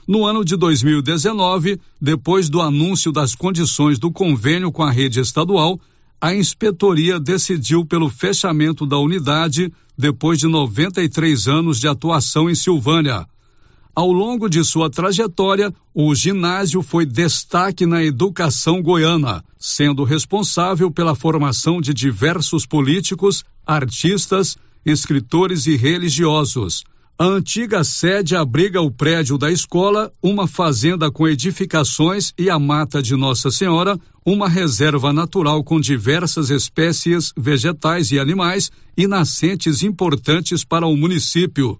[0.06, 5.80] No ano de 2019, depois do anúncio das condições do convênio com a rede estadual,
[6.20, 13.26] a inspetoria decidiu pelo fechamento da unidade depois de 93 anos de atuação em Silvânia.
[13.94, 21.14] Ao longo de sua trajetória, o ginásio foi destaque na educação goiana, sendo responsável pela
[21.14, 26.84] formação de diversos políticos, artistas, escritores e religiosos.
[27.18, 33.02] A antiga sede abriga o prédio da escola, uma fazenda com edificações e a mata
[33.02, 40.64] de Nossa Senhora, uma reserva natural com diversas espécies vegetais e animais e nascentes importantes
[40.64, 41.78] para o município.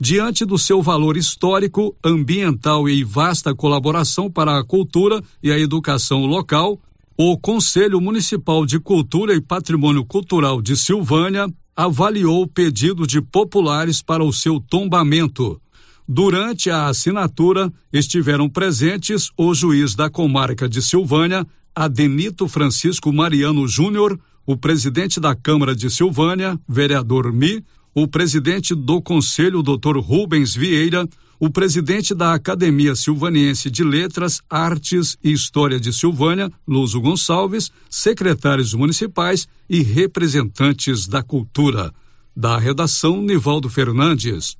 [0.00, 6.26] Diante do seu valor histórico, ambiental e vasta colaboração para a cultura e a educação
[6.26, 6.80] local,
[7.16, 11.46] o Conselho Municipal de Cultura e Patrimônio Cultural de Silvânia
[11.76, 15.60] avaliou o pedido de populares para o seu tombamento.
[16.06, 24.18] Durante a assinatura, estiveram presentes o juiz da comarca de Silvânia, Adenito Francisco Mariano Júnior,
[24.44, 29.98] o presidente da Câmara de Silvânia, vereador Mi, o presidente do Conselho, Dr.
[29.98, 31.08] Rubens Vieira,
[31.42, 38.72] o presidente da Academia Silvaniense de Letras, Artes e História de Silvânia, Luso Gonçalves, secretários
[38.74, 41.92] municipais e representantes da cultura.
[42.36, 44.56] Da redação, Nivaldo Fernandes.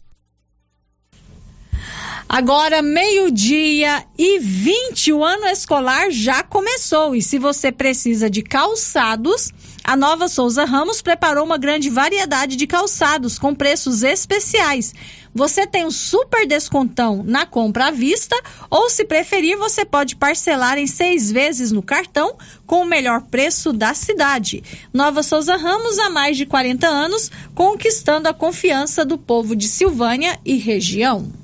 [2.29, 7.15] Agora, meio-dia e 20, o ano escolar já começou.
[7.15, 9.53] E se você precisa de calçados,
[9.85, 14.95] a Nova Souza Ramos preparou uma grande variedade de calçados com preços especiais.
[15.35, 18.37] Você tem um super descontão na compra à vista,
[18.69, 22.37] ou se preferir, você pode parcelar em seis vezes no cartão
[22.67, 24.63] com o melhor preço da cidade.
[24.93, 30.39] Nova Souza Ramos, há mais de 40 anos, conquistando a confiança do povo de Silvânia
[30.45, 31.42] e região.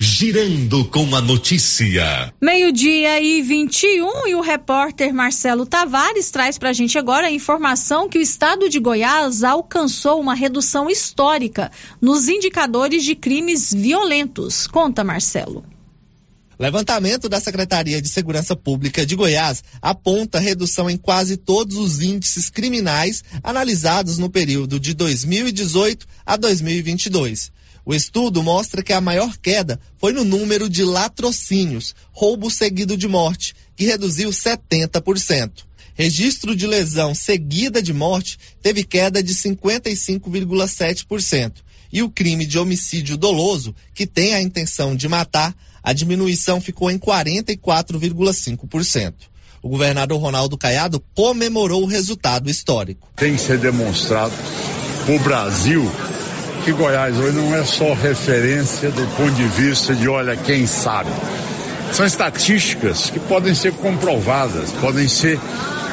[0.00, 2.32] Girando com a notícia.
[2.40, 8.08] Meio-dia e 21 e o repórter Marcelo Tavares traz para a gente agora a informação
[8.08, 14.68] que o estado de Goiás alcançou uma redução histórica nos indicadores de crimes violentos.
[14.68, 15.64] Conta, Marcelo.
[16.56, 22.48] Levantamento da Secretaria de Segurança Pública de Goiás aponta redução em quase todos os índices
[22.48, 27.50] criminais analisados no período de 2018 a 2022.
[27.88, 33.08] O estudo mostra que a maior queda foi no número de latrocínios, roubo seguido de
[33.08, 35.64] morte, que reduziu 70%.
[35.94, 41.52] Registro de lesão seguida de morte teve queda de 55,7%.
[41.90, 46.90] E o crime de homicídio doloso, que tem a intenção de matar, a diminuição ficou
[46.90, 49.14] em 44,5%.
[49.62, 53.08] O governador Ronaldo Caiado comemorou o resultado histórico.
[53.16, 54.34] Tem que ser demonstrado
[55.06, 55.90] para o Brasil
[56.68, 61.08] que Goiás hoje não é só referência do ponto de vista de olha quem sabe.
[61.94, 65.40] São estatísticas que podem ser comprovadas, podem ser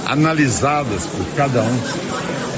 [0.06, 1.80] analisadas por cada um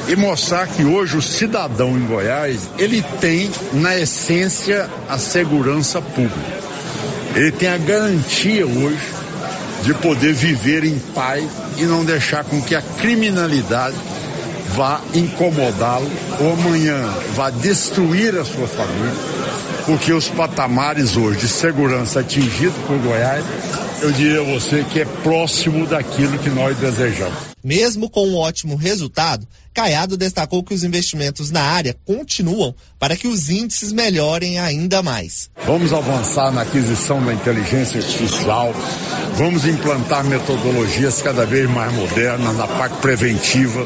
[0.08, 6.58] e mostrar que hoje o cidadão em Goiás, ele tem na essência a segurança pública.
[7.36, 9.14] Ele tem a garantia hoje
[9.84, 11.46] de poder viver em paz
[11.78, 13.96] e não deixar com que a criminalidade
[14.76, 17.02] vá incomodá-lo ou amanhã
[17.36, 19.14] vá destruir a sua família,
[19.86, 23.46] porque os patamares hoje de segurança atingidos por Goiás,
[24.02, 27.48] eu diria a você que é próximo daquilo que nós desejamos.
[27.64, 33.28] Mesmo com um ótimo resultado, Caiado destacou que os investimentos na área continuam para que
[33.28, 35.50] os índices melhorem ainda mais.
[35.66, 38.74] Vamos avançar na aquisição da inteligência artificial,
[39.36, 43.86] vamos implantar metodologias cada vez mais modernas na parte preventiva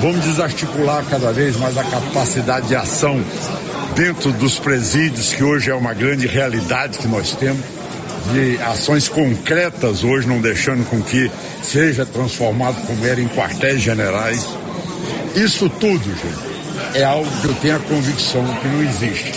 [0.00, 3.18] Vamos desarticular cada vez mais a capacidade de ação
[3.94, 7.64] dentro dos presídios, que hoje é uma grande realidade que nós temos,
[8.32, 11.30] de ações concretas hoje, não deixando com que
[11.62, 14.46] seja transformado como era em quartéis generais.
[15.34, 19.32] Isso tudo, gente, é algo que eu tenho a convicção que não existe.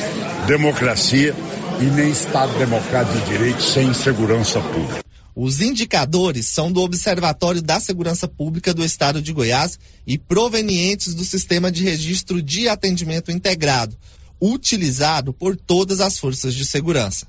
[0.46, 1.34] Democracia
[1.80, 5.09] e nem Estado democrático de direito sem segurança pública.
[5.42, 11.24] Os indicadores são do Observatório da Segurança Pública do Estado de Goiás e provenientes do
[11.24, 13.96] Sistema de Registro de Atendimento Integrado,
[14.42, 17.26] utilizado por todas as forças de segurança.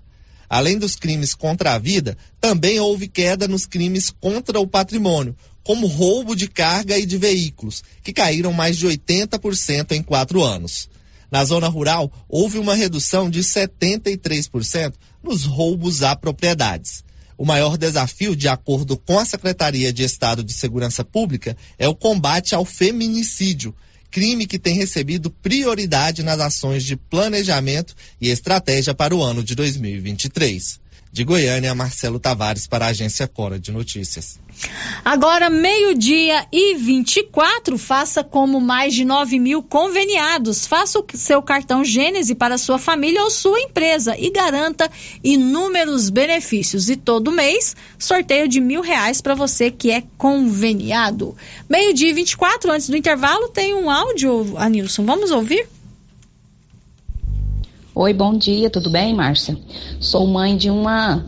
[0.49, 5.87] Além dos crimes contra a vida, também houve queda nos crimes contra o patrimônio, como
[5.87, 10.89] roubo de carga e de veículos, que caíram mais de 80% em quatro anos.
[11.31, 17.05] Na zona rural, houve uma redução de 73% nos roubos a propriedades.
[17.41, 21.95] O maior desafio, de acordo com a Secretaria de Estado de Segurança Pública, é o
[21.95, 23.75] combate ao feminicídio,
[24.11, 29.55] crime que tem recebido prioridade nas ações de planejamento e estratégia para o ano de
[29.55, 30.80] 2023.
[31.13, 34.39] De Goiânia, Marcelo Tavares para a agência Cora de Notícias.
[35.05, 40.69] Agora, meio-dia e 24, faça como mais de 9 mil conveniados.
[40.69, 44.89] Faça o seu cartão Gênese para sua família ou sua empresa e garanta
[45.25, 46.89] inúmeros benefícios.
[46.89, 51.37] E todo mês, sorteio de mil reais para você que é conveniado.
[51.69, 55.05] Meio-dia e 24, antes do intervalo, tem um áudio, Anilson.
[55.05, 55.67] Vamos ouvir?
[58.03, 59.59] Oi, bom dia, tudo bem, Márcia?
[60.01, 61.23] Sou mãe de uma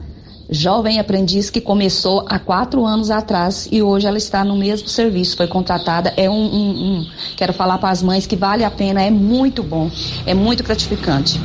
[0.49, 5.37] jovem aprendiz que começou há quatro anos atrás e hoje ela está no mesmo serviço,
[5.37, 6.15] foi contratada.
[6.17, 9.63] É um, um, um quero falar para as mães que vale a pena, é muito
[9.63, 9.91] bom,
[10.25, 11.39] é muito gratificante.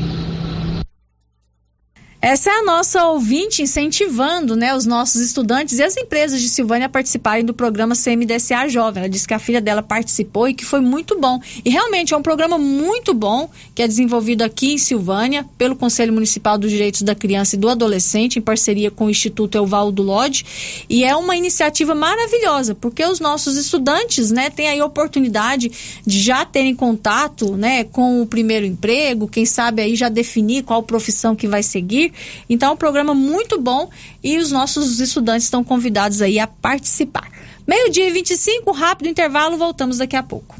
[2.28, 6.88] Essa é a nossa ouvinte incentivando né, os nossos estudantes e as empresas de Silvânia
[6.88, 9.04] a participarem do programa CMDCA Jovem.
[9.04, 11.40] Ela disse que a filha dela participou e que foi muito bom.
[11.64, 16.12] E realmente é um programa muito bom que é desenvolvido aqui em Silvânia pelo Conselho
[16.12, 20.44] Municipal dos Direitos da Criança e do Adolescente, em parceria com o Instituto Euvaldo Lodge.
[20.90, 25.72] E é uma iniciativa maravilhosa, porque os nossos estudantes né, têm aí a oportunidade
[26.06, 30.84] de já terem contato né, com o primeiro emprego, quem sabe aí já definir qual
[30.84, 32.17] profissão que vai seguir.
[32.50, 33.90] Então, é um programa muito bom
[34.24, 37.30] e os nossos estudantes estão convidados aí a participar.
[37.68, 40.56] Meio-dia e 25, rápido intervalo, voltamos daqui a pouco.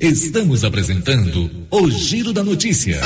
[0.00, 3.00] Estamos apresentando o Giro da Notícia.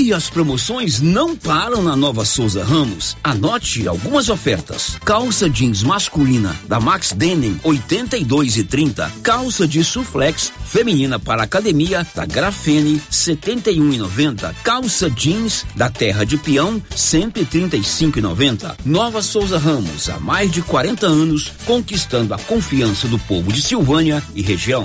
[0.00, 3.16] E as promoções não param na Nova Souza Ramos.
[3.22, 4.96] Anote algumas ofertas.
[5.04, 9.10] Calça jeans masculina da Max Denim 82 e 30.
[9.24, 14.54] Calça de suflex feminina para academia da Grafene 71 e 90.
[14.62, 18.76] Calça jeans da Terra de Peão 135 e 90.
[18.84, 24.22] Nova Souza Ramos há mais de 40 anos conquistando a confiança do povo de Silvânia
[24.32, 24.84] e região.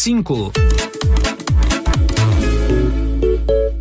[0.00, 0.50] cinco.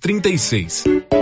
[0.00, 1.21] 2236.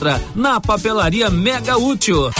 [0.00, 2.30] encontra na Papelaria Mega Útil.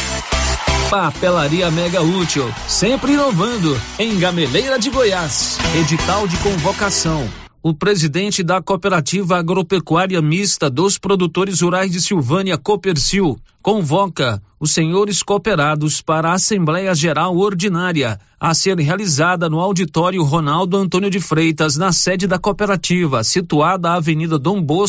[0.88, 5.58] Papelaria Mega Útil, sempre inovando, em Gameleira de Goiás.
[5.78, 7.28] Edital de convocação.
[7.62, 15.22] O presidente da Cooperativa Agropecuária Mista dos Produtores Rurais de Silvânia, Copercil, convoca os senhores
[15.22, 21.76] cooperados para a Assembleia Geral Ordinária a ser realizada no auditório Ronaldo Antônio de Freitas,
[21.76, 24.88] na sede da cooperativa, situada à Avenida Dom Bosco